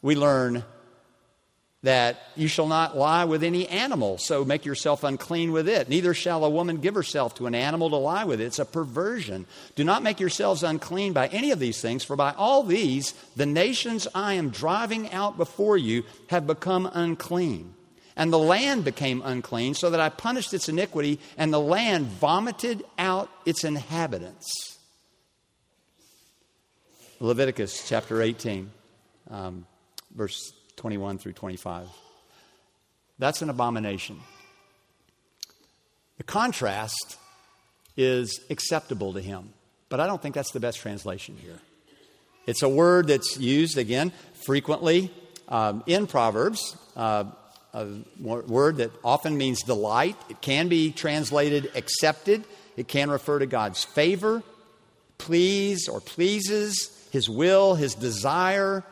we 0.00 0.16
learn 0.16 0.64
that 1.82 2.20
you 2.36 2.46
shall 2.46 2.68
not 2.68 2.96
lie 2.96 3.24
with 3.24 3.42
any 3.42 3.66
animal, 3.68 4.16
so 4.16 4.44
make 4.44 4.64
yourself 4.64 5.02
unclean 5.02 5.50
with 5.50 5.68
it. 5.68 5.88
Neither 5.88 6.14
shall 6.14 6.44
a 6.44 6.50
woman 6.50 6.76
give 6.76 6.94
herself 6.94 7.34
to 7.34 7.46
an 7.46 7.56
animal 7.56 7.90
to 7.90 7.96
lie 7.96 8.24
with. 8.24 8.40
It's 8.40 8.60
a 8.60 8.64
perversion. 8.64 9.46
Do 9.74 9.82
not 9.82 10.04
make 10.04 10.20
yourselves 10.20 10.62
unclean 10.62 11.12
by 11.12 11.26
any 11.28 11.50
of 11.50 11.58
these 11.58 11.80
things, 11.80 12.04
for 12.04 12.14
by 12.14 12.34
all 12.36 12.62
these 12.62 13.12
the 13.34 13.46
nations 13.46 14.06
I 14.14 14.34
am 14.34 14.50
driving 14.50 15.10
out 15.10 15.36
before 15.36 15.76
you 15.76 16.04
have 16.28 16.46
become 16.46 16.88
unclean. 16.92 17.74
And 18.14 18.32
the 18.32 18.38
land 18.38 18.84
became 18.84 19.20
unclean, 19.24 19.74
so 19.74 19.90
that 19.90 20.00
I 20.00 20.08
punished 20.08 20.54
its 20.54 20.68
iniquity, 20.68 21.18
and 21.36 21.52
the 21.52 21.60
land 21.60 22.06
vomited 22.06 22.84
out 22.96 23.28
its 23.44 23.64
inhabitants. 23.64 24.78
Leviticus 27.18 27.88
chapter 27.88 28.20
18, 28.22 28.70
um, 29.30 29.66
verse 30.14 30.52
21 30.76 31.18
through 31.18 31.32
25. 31.32 31.88
That's 33.18 33.42
an 33.42 33.50
abomination. 33.50 34.20
The 36.18 36.24
contrast 36.24 37.16
is 37.96 38.40
acceptable 38.50 39.12
to 39.12 39.20
him, 39.20 39.52
but 39.88 40.00
I 40.00 40.06
don't 40.06 40.20
think 40.20 40.34
that's 40.34 40.52
the 40.52 40.60
best 40.60 40.78
translation 40.78 41.36
here. 41.40 41.58
It's 42.46 42.62
a 42.62 42.68
word 42.68 43.08
that's 43.08 43.38
used, 43.38 43.78
again, 43.78 44.12
frequently 44.44 45.10
um, 45.48 45.84
in 45.86 46.06
Proverbs. 46.06 46.76
Uh, 46.96 47.24
a 47.74 47.86
word 48.20 48.76
that 48.78 48.90
often 49.04 49.38
means 49.38 49.62
delight. 49.62 50.16
It 50.28 50.40
can 50.40 50.68
be 50.68 50.90
translated 50.90 51.70
accepted. 51.74 52.44
It 52.76 52.88
can 52.88 53.10
refer 53.10 53.38
to 53.38 53.46
God's 53.46 53.84
favor, 53.84 54.42
please 55.18 55.88
or 55.88 56.00
pleases, 56.00 56.90
His 57.12 57.28
will, 57.28 57.74
His 57.74 57.94
desire. 57.94 58.84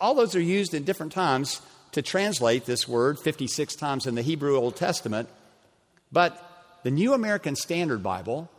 All 0.00 0.14
those 0.14 0.34
are 0.34 0.40
used 0.40 0.74
in 0.74 0.84
different 0.84 1.12
times 1.12 1.60
to 1.92 2.02
translate 2.02 2.66
this 2.66 2.88
word 2.88 3.18
56 3.18 3.74
times 3.76 4.06
in 4.06 4.14
the 4.14 4.22
Hebrew 4.22 4.56
Old 4.56 4.76
Testament. 4.76 5.28
But 6.12 6.40
the 6.82 6.90
New 6.90 7.14
American 7.14 7.56
Standard 7.56 8.02
Bible 8.02 8.50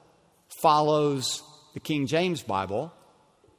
follows 0.61 1.43
the 1.73 1.79
King 1.79 2.07
James 2.07 2.41
Bible, 2.41 2.93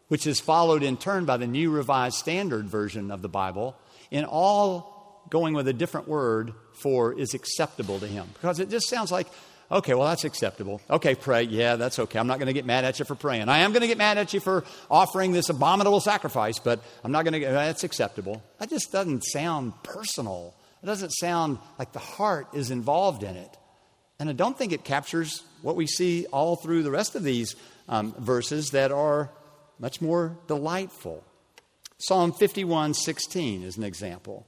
which 0.08 0.26
is 0.26 0.40
followed 0.40 0.82
in 0.82 0.96
turn 0.96 1.24
by 1.24 1.36
the 1.36 1.46
New 1.46 1.70
Revised 1.70 2.16
Standard 2.16 2.66
Version 2.66 3.10
of 3.10 3.22
the 3.22 3.28
Bible 3.28 3.76
in 4.10 4.24
all 4.24 5.24
going 5.30 5.54
with 5.54 5.68
a 5.68 5.72
different 5.72 6.08
word 6.08 6.52
for 6.72 7.18
is 7.18 7.34
acceptable 7.34 7.98
to 7.98 8.06
him. 8.06 8.28
Because 8.34 8.60
it 8.60 8.70
just 8.70 8.88
sounds 8.88 9.10
like, 9.10 9.26
okay, 9.70 9.94
well, 9.94 10.08
that's 10.08 10.24
acceptable. 10.24 10.80
Okay, 10.88 11.14
pray. 11.14 11.42
Yeah, 11.42 11.76
that's 11.76 11.98
okay. 11.98 12.18
I'm 12.18 12.26
not 12.26 12.38
going 12.38 12.48
to 12.48 12.52
get 12.52 12.66
mad 12.66 12.84
at 12.84 12.98
you 12.98 13.04
for 13.04 13.14
praying. 13.14 13.48
I 13.48 13.58
am 13.58 13.72
going 13.72 13.82
to 13.82 13.86
get 13.86 13.98
mad 13.98 14.18
at 14.18 14.32
you 14.32 14.40
for 14.40 14.64
offering 14.90 15.32
this 15.32 15.48
abominable 15.48 16.00
sacrifice, 16.00 16.58
but 16.58 16.80
I'm 17.04 17.12
not 17.12 17.24
going 17.24 17.34
to 17.34 17.40
get, 17.40 17.52
that's 17.52 17.84
acceptable. 17.84 18.42
That 18.58 18.70
just 18.70 18.92
doesn't 18.92 19.22
sound 19.24 19.72
personal. 19.82 20.54
It 20.82 20.86
doesn't 20.86 21.10
sound 21.10 21.58
like 21.78 21.92
the 21.92 21.98
heart 21.98 22.48
is 22.52 22.70
involved 22.70 23.22
in 23.22 23.36
it. 23.36 23.56
And 24.18 24.30
I 24.30 24.32
don't 24.32 24.56
think 24.56 24.72
it 24.72 24.84
captures 24.84 25.42
what 25.62 25.76
we 25.76 25.86
see 25.86 26.26
all 26.26 26.56
through 26.56 26.82
the 26.82 26.90
rest 26.90 27.14
of 27.14 27.22
these 27.22 27.54
um, 27.88 28.14
verses 28.18 28.70
that 28.70 28.92
are 28.92 29.30
much 29.78 30.00
more 30.00 30.38
delightful. 30.46 31.22
Psalm 31.98 32.32
51 32.32 32.94
16 32.94 33.62
is 33.62 33.76
an 33.76 33.84
example. 33.84 34.46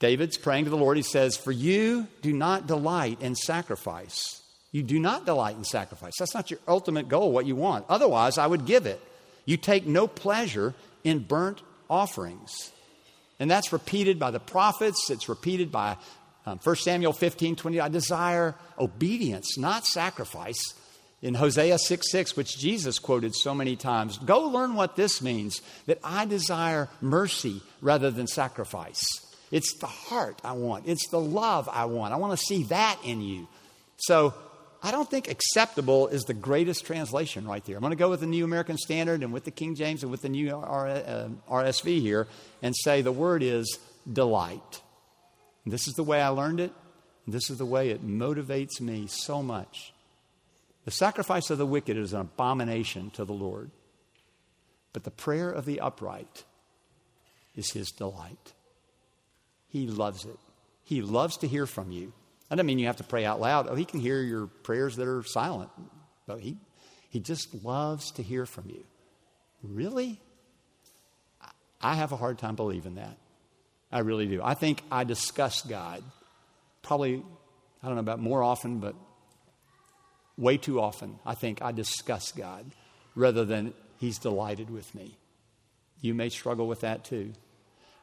David's 0.00 0.38
praying 0.38 0.64
to 0.64 0.70
the 0.70 0.76
Lord. 0.76 0.96
He 0.96 1.02
says, 1.02 1.36
For 1.36 1.52
you 1.52 2.08
do 2.22 2.32
not 2.32 2.66
delight 2.66 3.20
in 3.20 3.36
sacrifice. 3.36 4.42
You 4.72 4.82
do 4.82 4.98
not 4.98 5.26
delight 5.26 5.56
in 5.56 5.64
sacrifice. 5.64 6.14
That's 6.18 6.34
not 6.34 6.50
your 6.50 6.60
ultimate 6.66 7.08
goal, 7.08 7.32
what 7.32 7.46
you 7.46 7.54
want. 7.54 7.84
Otherwise, 7.88 8.38
I 8.38 8.46
would 8.46 8.66
give 8.66 8.86
it. 8.86 9.00
You 9.44 9.56
take 9.56 9.86
no 9.86 10.06
pleasure 10.06 10.74
in 11.04 11.20
burnt 11.20 11.60
offerings. 11.88 12.72
And 13.38 13.50
that's 13.50 13.72
repeated 13.72 14.18
by 14.18 14.30
the 14.30 14.40
prophets. 14.40 15.10
It's 15.10 15.28
repeated 15.28 15.70
by 15.70 15.96
um, 16.46 16.58
1 16.62 16.76
Samuel 16.76 17.12
15 17.12 17.56
20. 17.56 17.80
I 17.80 17.88
desire 17.88 18.54
obedience, 18.78 19.58
not 19.58 19.84
sacrifice. 19.84 20.74
In 21.22 21.34
Hosea 21.34 21.78
6 21.78 22.10
6, 22.10 22.34
which 22.34 22.58
Jesus 22.58 22.98
quoted 22.98 23.34
so 23.34 23.54
many 23.54 23.76
times, 23.76 24.16
go 24.16 24.48
learn 24.48 24.74
what 24.74 24.96
this 24.96 25.20
means 25.20 25.60
that 25.84 25.98
I 26.02 26.24
desire 26.24 26.88
mercy 27.02 27.60
rather 27.82 28.10
than 28.10 28.26
sacrifice. 28.26 29.04
It's 29.50 29.74
the 29.78 29.86
heart 29.86 30.40
I 30.44 30.52
want. 30.52 30.86
It's 30.86 31.08
the 31.08 31.20
love 31.20 31.68
I 31.70 31.86
want. 31.86 32.14
I 32.14 32.16
want 32.16 32.38
to 32.38 32.44
see 32.44 32.64
that 32.64 32.98
in 33.04 33.20
you. 33.20 33.48
So 33.96 34.32
I 34.82 34.92
don't 34.92 35.10
think 35.10 35.28
acceptable 35.28 36.08
is 36.08 36.22
the 36.22 36.34
greatest 36.34 36.86
translation 36.86 37.46
right 37.46 37.64
there. 37.64 37.76
I'm 37.76 37.82
going 37.82 37.90
to 37.90 37.96
go 37.96 38.10
with 38.10 38.20
the 38.20 38.26
New 38.26 38.44
American 38.44 38.78
Standard 38.78 39.22
and 39.22 39.32
with 39.32 39.44
the 39.44 39.50
King 39.50 39.74
James 39.74 40.02
and 40.02 40.10
with 40.10 40.22
the 40.22 40.28
New 40.28 40.48
RSV 40.48 41.98
uh, 41.98 42.00
here 42.00 42.28
and 42.62 42.74
say 42.76 43.02
the 43.02 43.12
word 43.12 43.42
is 43.42 43.78
delight. 44.10 44.80
And 45.64 45.72
this 45.72 45.86
is 45.86 45.94
the 45.94 46.04
way 46.04 46.22
I 46.22 46.28
learned 46.28 46.60
it. 46.60 46.72
This 47.26 47.50
is 47.50 47.58
the 47.58 47.66
way 47.66 47.90
it 47.90 48.06
motivates 48.06 48.80
me 48.80 49.06
so 49.06 49.42
much. 49.42 49.92
The 50.84 50.90
sacrifice 50.90 51.50
of 51.50 51.58
the 51.58 51.66
wicked 51.66 51.96
is 51.96 52.12
an 52.12 52.20
abomination 52.22 53.10
to 53.10 53.24
the 53.24 53.32
Lord, 53.32 53.70
but 54.92 55.04
the 55.04 55.10
prayer 55.10 55.50
of 55.50 55.66
the 55.66 55.80
upright 55.80 56.44
is 57.54 57.72
his 57.72 57.90
delight. 57.90 58.54
He 59.70 59.86
loves 59.86 60.24
it. 60.24 60.38
He 60.84 61.02
loves 61.02 61.38
to 61.38 61.48
hear 61.48 61.66
from 61.66 61.90
you. 61.90 62.12
I 62.50 62.56
don't 62.56 62.66
mean 62.66 62.78
you 62.78 62.86
have 62.86 62.96
to 62.96 63.04
pray 63.04 63.24
out 63.24 63.40
loud. 63.40 63.68
Oh, 63.68 63.74
he 63.74 63.84
can 63.84 64.00
hear 64.00 64.20
your 64.20 64.46
prayers 64.46 64.96
that 64.96 65.06
are 65.06 65.22
silent. 65.22 65.70
But 66.26 66.40
he, 66.40 66.56
he 67.08 67.20
just 67.20 67.64
loves 67.64 68.10
to 68.12 68.22
hear 68.22 68.46
from 68.46 68.68
you. 68.68 68.84
Really? 69.62 70.20
I 71.80 71.94
have 71.94 72.12
a 72.12 72.16
hard 72.16 72.38
time 72.38 72.56
believing 72.56 72.96
that. 72.96 73.16
I 73.92 74.00
really 74.00 74.26
do. 74.26 74.40
I 74.42 74.54
think 74.54 74.82
I 74.90 75.04
discuss 75.04 75.62
God 75.62 76.02
probably, 76.82 77.22
I 77.82 77.86
don't 77.86 77.96
know 77.96 78.00
about 78.00 78.18
more 78.18 78.42
often, 78.42 78.78
but 78.78 78.94
way 80.36 80.56
too 80.56 80.80
often. 80.80 81.18
I 81.24 81.34
think 81.34 81.62
I 81.62 81.72
discuss 81.72 82.32
God 82.32 82.66
rather 83.14 83.44
than 83.44 83.74
He's 83.98 84.18
delighted 84.18 84.70
with 84.70 84.94
me. 84.94 85.16
You 86.00 86.14
may 86.14 86.30
struggle 86.30 86.66
with 86.66 86.80
that 86.80 87.04
too. 87.04 87.32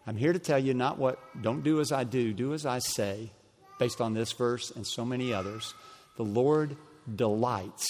I'm 0.07 0.15
here 0.15 0.31
to 0.31 0.39
tell 0.39 0.57
you 0.57 0.73
not 0.73 0.97
what, 0.97 1.19
don't 1.41 1.63
do 1.63 1.81
as 1.81 1.91
I 1.91 2.05
do, 2.05 2.31
do 2.33 2.53
as 2.53 2.65
I 2.65 2.79
say. 2.79 3.31
based 3.77 4.01
on 4.01 4.13
this 4.13 4.31
verse 4.31 4.71
and 4.71 4.87
so 4.87 5.05
many 5.05 5.33
others. 5.33 5.73
The 6.15 6.23
Lord 6.23 6.75
delights 7.13 7.85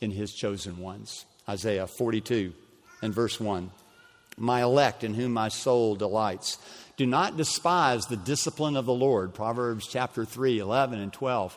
in 0.00 0.10
his 0.10 0.32
chosen 0.32 0.78
ones. 0.78 1.24
Isaiah 1.48 1.86
42 1.86 2.52
and 3.02 3.14
verse 3.14 3.40
1. 3.40 3.70
My 4.36 4.62
elect 4.62 5.04
in 5.04 5.14
whom 5.14 5.32
my 5.32 5.48
soul 5.48 5.96
delights. 5.96 6.58
Do 6.96 7.06
not 7.06 7.36
despise 7.36 8.04
the 8.04 8.16
discipline 8.16 8.76
of 8.76 8.84
the 8.84 8.92
Lord. 8.92 9.32
Proverbs 9.32 9.86
chapter 9.86 10.24
3, 10.24 10.58
11 10.58 11.00
and 11.00 11.12
12. 11.12 11.56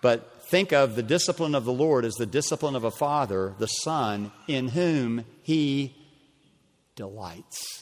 But 0.00 0.44
think 0.46 0.72
of 0.72 0.96
the 0.96 1.02
discipline 1.02 1.54
of 1.54 1.64
the 1.64 1.72
Lord 1.72 2.04
as 2.04 2.14
the 2.14 2.26
discipline 2.26 2.76
of 2.76 2.84
a 2.84 2.90
father, 2.90 3.54
the 3.58 3.66
son, 3.66 4.32
in 4.48 4.68
whom 4.68 5.24
he 5.42 5.94
delights. 6.96 7.81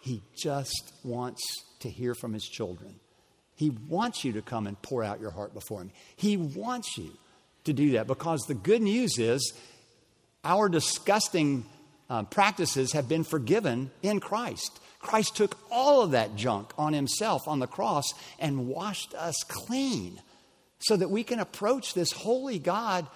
He 0.00 0.22
just 0.36 0.92
wants 1.04 1.42
to 1.80 1.88
hear 1.88 2.14
from 2.14 2.32
his 2.32 2.44
children. 2.44 2.96
He 3.54 3.70
wants 3.70 4.24
you 4.24 4.32
to 4.32 4.42
come 4.42 4.66
and 4.66 4.80
pour 4.80 5.04
out 5.04 5.20
your 5.20 5.30
heart 5.30 5.52
before 5.52 5.82
him. 5.82 5.90
He 6.16 6.36
wants 6.36 6.96
you 6.96 7.10
to 7.64 7.72
do 7.72 7.92
that 7.92 8.06
because 8.06 8.40
the 8.42 8.54
good 8.54 8.82
news 8.82 9.18
is 9.18 9.52
our 10.44 10.68
disgusting 10.68 11.66
uh, 12.08 12.22
practices 12.24 12.92
have 12.92 13.08
been 13.08 13.24
forgiven 13.24 13.90
in 14.02 14.20
Christ. 14.20 14.80
Christ 14.98 15.36
took 15.36 15.58
all 15.70 16.02
of 16.02 16.12
that 16.12 16.36
junk 16.36 16.72
on 16.78 16.92
himself 16.92 17.42
on 17.46 17.58
the 17.58 17.66
cross 17.66 18.04
and 18.38 18.66
washed 18.66 19.14
us 19.14 19.36
clean 19.46 20.20
so 20.80 20.96
that 20.96 21.10
we 21.10 21.22
can 21.22 21.38
approach 21.38 21.94
this 21.94 22.12
holy 22.12 22.58
God 22.58 23.06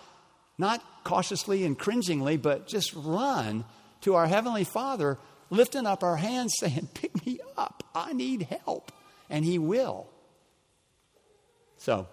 not 0.59 0.83
cautiously 1.05 1.65
and 1.65 1.79
cringingly, 1.79 2.37
but 2.37 2.67
just 2.67 2.95
run 2.95 3.65
to 4.03 4.15
our 4.15 4.27
Heavenly 4.27 4.65
Father, 4.65 5.19
lifting 5.55 5.87
up 5.87 6.03
our 6.03 6.17
hands, 6.17 6.55
saying, 6.59 6.89
Pick 6.95 7.25
me 7.27 7.41
up. 7.57 7.85
I 7.95 8.13
need 8.13 8.43
help. 8.65 8.93
And 9.31 9.45
He 9.45 9.59
will. 9.59 10.09
So, 11.79 12.07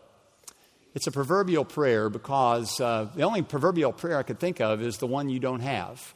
it's 0.94 1.08
a 1.08 1.12
proverbial 1.12 1.64
prayer 1.64 2.10
because 2.10 2.80
uh, 2.82 3.10
the 3.16 3.24
only 3.24 3.42
proverbial 3.42 3.94
prayer 3.94 4.18
I 4.18 4.24
could 4.24 4.40
think 4.40 4.60
of 4.60 4.82
is 4.82 4.98
the 4.98 5.08
one 5.08 5.30
you 5.30 5.40
don't 5.40 5.62
have. 5.62 6.14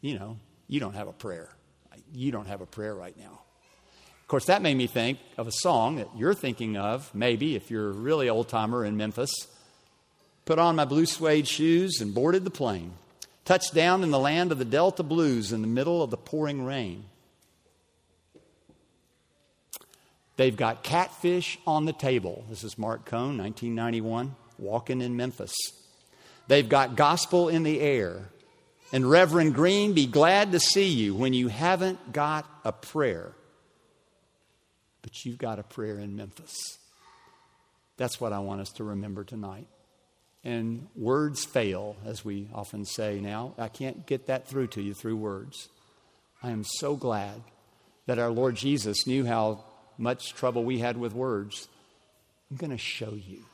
You 0.00 0.18
know, 0.18 0.38
you 0.66 0.80
don't 0.80 0.94
have 0.94 1.08
a 1.08 1.12
prayer. 1.12 1.48
You 2.12 2.30
don't 2.30 2.46
have 2.46 2.60
a 2.60 2.66
prayer 2.66 2.94
right 2.94 3.16
now. 3.16 3.40
Of 4.20 4.28
course, 4.28 4.46
that 4.46 4.62
made 4.62 4.76
me 4.76 4.86
think 4.86 5.18
of 5.38 5.46
a 5.46 5.52
song 5.52 5.96
that 5.96 6.08
you're 6.16 6.34
thinking 6.34 6.76
of, 6.76 7.14
maybe 7.14 7.56
if 7.56 7.70
you're 7.70 7.90
a 7.90 7.92
really 7.92 8.28
old 8.28 8.48
timer 8.48 8.84
in 8.84 8.96
Memphis. 8.96 9.32
Put 10.44 10.58
on 10.58 10.76
my 10.76 10.84
blue 10.84 11.06
suede 11.06 11.48
shoes 11.48 12.00
and 12.00 12.14
boarded 12.14 12.44
the 12.44 12.50
plane. 12.50 12.92
Touched 13.44 13.74
down 13.74 14.02
in 14.02 14.10
the 14.10 14.18
land 14.18 14.52
of 14.52 14.58
the 14.58 14.64
Delta 14.64 15.02
Blues 15.02 15.52
in 15.52 15.60
the 15.60 15.68
middle 15.68 16.02
of 16.02 16.10
the 16.10 16.16
pouring 16.16 16.64
rain. 16.64 17.04
They've 20.36 20.56
got 20.56 20.82
catfish 20.82 21.58
on 21.66 21.84
the 21.84 21.92
table. 21.92 22.44
This 22.48 22.64
is 22.64 22.78
Marc 22.78 23.04
Cohn, 23.04 23.38
1991, 23.38 24.34
walking 24.58 25.00
in 25.00 25.16
Memphis. 25.16 25.54
They've 26.48 26.68
got 26.68 26.96
gospel 26.96 27.48
in 27.48 27.62
the 27.62 27.80
air. 27.80 28.30
And 28.92 29.08
Reverend 29.08 29.54
Green, 29.54 29.92
be 29.92 30.06
glad 30.06 30.52
to 30.52 30.60
see 30.60 30.88
you 30.88 31.14
when 31.14 31.34
you 31.34 31.48
haven't 31.48 32.12
got 32.12 32.48
a 32.64 32.72
prayer, 32.72 33.32
but 35.02 35.24
you've 35.24 35.38
got 35.38 35.58
a 35.58 35.62
prayer 35.62 35.98
in 35.98 36.16
Memphis. 36.16 36.78
That's 37.96 38.20
what 38.20 38.32
I 38.32 38.38
want 38.40 38.60
us 38.60 38.70
to 38.72 38.84
remember 38.84 39.24
tonight. 39.24 39.66
And 40.44 40.88
words 40.94 41.44
fail, 41.44 41.96
as 42.04 42.24
we 42.24 42.48
often 42.54 42.84
say 42.84 43.18
now. 43.18 43.54
I 43.56 43.68
can't 43.68 44.06
get 44.06 44.26
that 44.26 44.46
through 44.46 44.66
to 44.68 44.82
you 44.82 44.92
through 44.92 45.16
words. 45.16 45.68
I 46.42 46.50
am 46.50 46.64
so 46.64 46.96
glad 46.96 47.40
that 48.06 48.18
our 48.18 48.30
Lord 48.30 48.54
Jesus 48.54 49.06
knew 49.06 49.24
how 49.24 49.64
much 49.96 50.34
trouble 50.34 50.64
we 50.64 50.78
had 50.78 50.96
with 50.96 51.14
words, 51.14 51.68
I'm 52.50 52.56
going 52.56 52.70
to 52.70 52.78
show 52.78 53.14
you. 53.14 53.44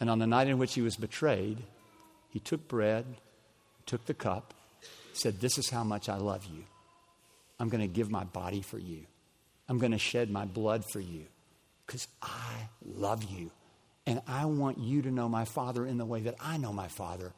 And 0.00 0.10
on 0.10 0.18
the 0.18 0.26
night 0.26 0.48
in 0.48 0.58
which 0.58 0.74
he 0.74 0.82
was 0.82 0.96
betrayed, 0.96 1.58
he 2.30 2.40
took 2.40 2.66
bread, 2.66 3.04
took 3.86 4.06
the 4.06 4.14
cup, 4.14 4.54
said, 5.12 5.40
This 5.40 5.58
is 5.58 5.70
how 5.70 5.84
much 5.84 6.08
I 6.08 6.16
love 6.16 6.44
you. 6.46 6.64
I'm 7.58 7.68
going 7.68 7.82
to 7.82 7.88
give 7.88 8.10
my 8.10 8.24
body 8.24 8.62
for 8.62 8.78
you. 8.78 9.04
I'm 9.68 9.78
going 9.78 9.92
to 9.92 9.98
shed 9.98 10.30
my 10.30 10.46
blood 10.46 10.84
for 10.90 11.00
you 11.00 11.26
because 11.86 12.08
I 12.22 12.68
love 12.84 13.24
you. 13.24 13.50
And 14.06 14.22
I 14.26 14.46
want 14.46 14.78
you 14.78 15.02
to 15.02 15.10
know 15.10 15.28
my 15.28 15.44
Father 15.44 15.86
in 15.86 15.98
the 15.98 16.06
way 16.06 16.22
that 16.22 16.36
I 16.40 16.56
know 16.56 16.72
my 16.72 16.88
Father, 16.88 17.32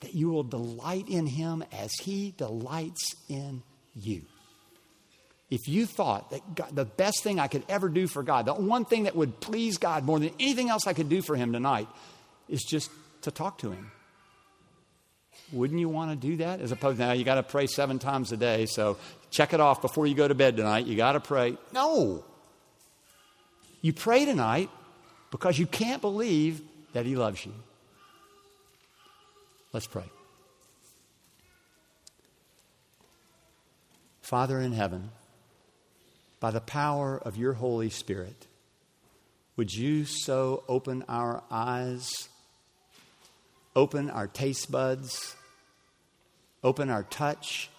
that 0.00 0.14
you 0.14 0.30
will 0.30 0.44
delight 0.44 1.08
in 1.08 1.26
him 1.26 1.64
as 1.72 1.92
he 2.00 2.34
delights 2.36 3.14
in 3.28 3.62
you 3.94 4.22
if 5.52 5.68
you 5.68 5.84
thought 5.84 6.30
that 6.30 6.54
God, 6.54 6.74
the 6.74 6.86
best 6.86 7.22
thing 7.22 7.38
I 7.38 7.46
could 7.46 7.62
ever 7.68 7.90
do 7.90 8.06
for 8.06 8.22
God, 8.22 8.46
the 8.46 8.54
one 8.54 8.86
thing 8.86 9.02
that 9.02 9.14
would 9.14 9.38
please 9.38 9.76
God 9.76 10.02
more 10.02 10.18
than 10.18 10.30
anything 10.40 10.70
else 10.70 10.86
I 10.86 10.94
could 10.94 11.10
do 11.10 11.20
for 11.20 11.36
Him 11.36 11.52
tonight, 11.52 11.88
is 12.48 12.62
just 12.62 12.90
to 13.20 13.30
talk 13.30 13.58
to 13.58 13.70
Him. 13.70 13.92
Wouldn't 15.52 15.78
you 15.78 15.90
want 15.90 16.10
to 16.10 16.16
do 16.16 16.38
that? 16.38 16.62
As 16.62 16.72
opposed 16.72 16.96
to 16.96 17.04
now, 17.04 17.12
you 17.12 17.22
got 17.22 17.34
to 17.34 17.42
pray 17.42 17.66
seven 17.66 17.98
times 17.98 18.32
a 18.32 18.38
day, 18.38 18.64
so 18.64 18.96
check 19.30 19.52
it 19.52 19.60
off 19.60 19.82
before 19.82 20.06
you 20.06 20.14
go 20.14 20.26
to 20.26 20.34
bed 20.34 20.56
tonight. 20.56 20.86
You 20.86 20.96
got 20.96 21.12
to 21.12 21.20
pray. 21.20 21.58
No. 21.70 22.24
You 23.82 23.92
pray 23.92 24.24
tonight 24.24 24.70
because 25.32 25.58
you 25.58 25.66
can't 25.66 26.02
believe 26.02 26.60
that 26.92 27.06
He 27.06 27.16
loves 27.16 27.44
you. 27.44 27.54
Let's 29.72 29.86
pray. 29.86 30.04
Father 34.20 34.60
in 34.60 34.72
heaven, 34.72 35.10
by 36.38 36.50
the 36.50 36.60
power 36.60 37.18
of 37.18 37.36
your 37.36 37.54
Holy 37.54 37.88
Spirit, 37.88 38.46
would 39.56 39.72
you 39.72 40.04
so 40.04 40.64
open 40.68 41.02
our 41.08 41.42
eyes, 41.50 42.28
open 43.74 44.10
our 44.10 44.26
taste 44.26 44.70
buds, 44.70 45.34
open 46.62 46.90
our 46.90 47.04
touch, 47.04 47.70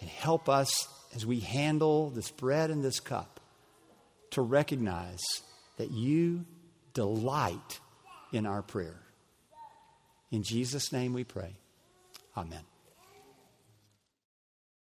and 0.00 0.10
help 0.10 0.48
us 0.48 0.88
as 1.14 1.24
we 1.24 1.38
handle 1.38 2.10
this 2.10 2.30
bread 2.30 2.70
and 2.70 2.82
this 2.82 2.98
cup 2.98 3.38
to 4.30 4.42
recognize 4.42 5.22
that 5.76 5.90
you 5.90 6.44
delight 6.94 7.80
in 8.32 8.46
our 8.46 8.62
prayer. 8.62 9.00
In 10.30 10.42
Jesus' 10.42 10.92
name 10.92 11.12
we 11.12 11.24
pray. 11.24 11.56
Amen. 12.36 12.62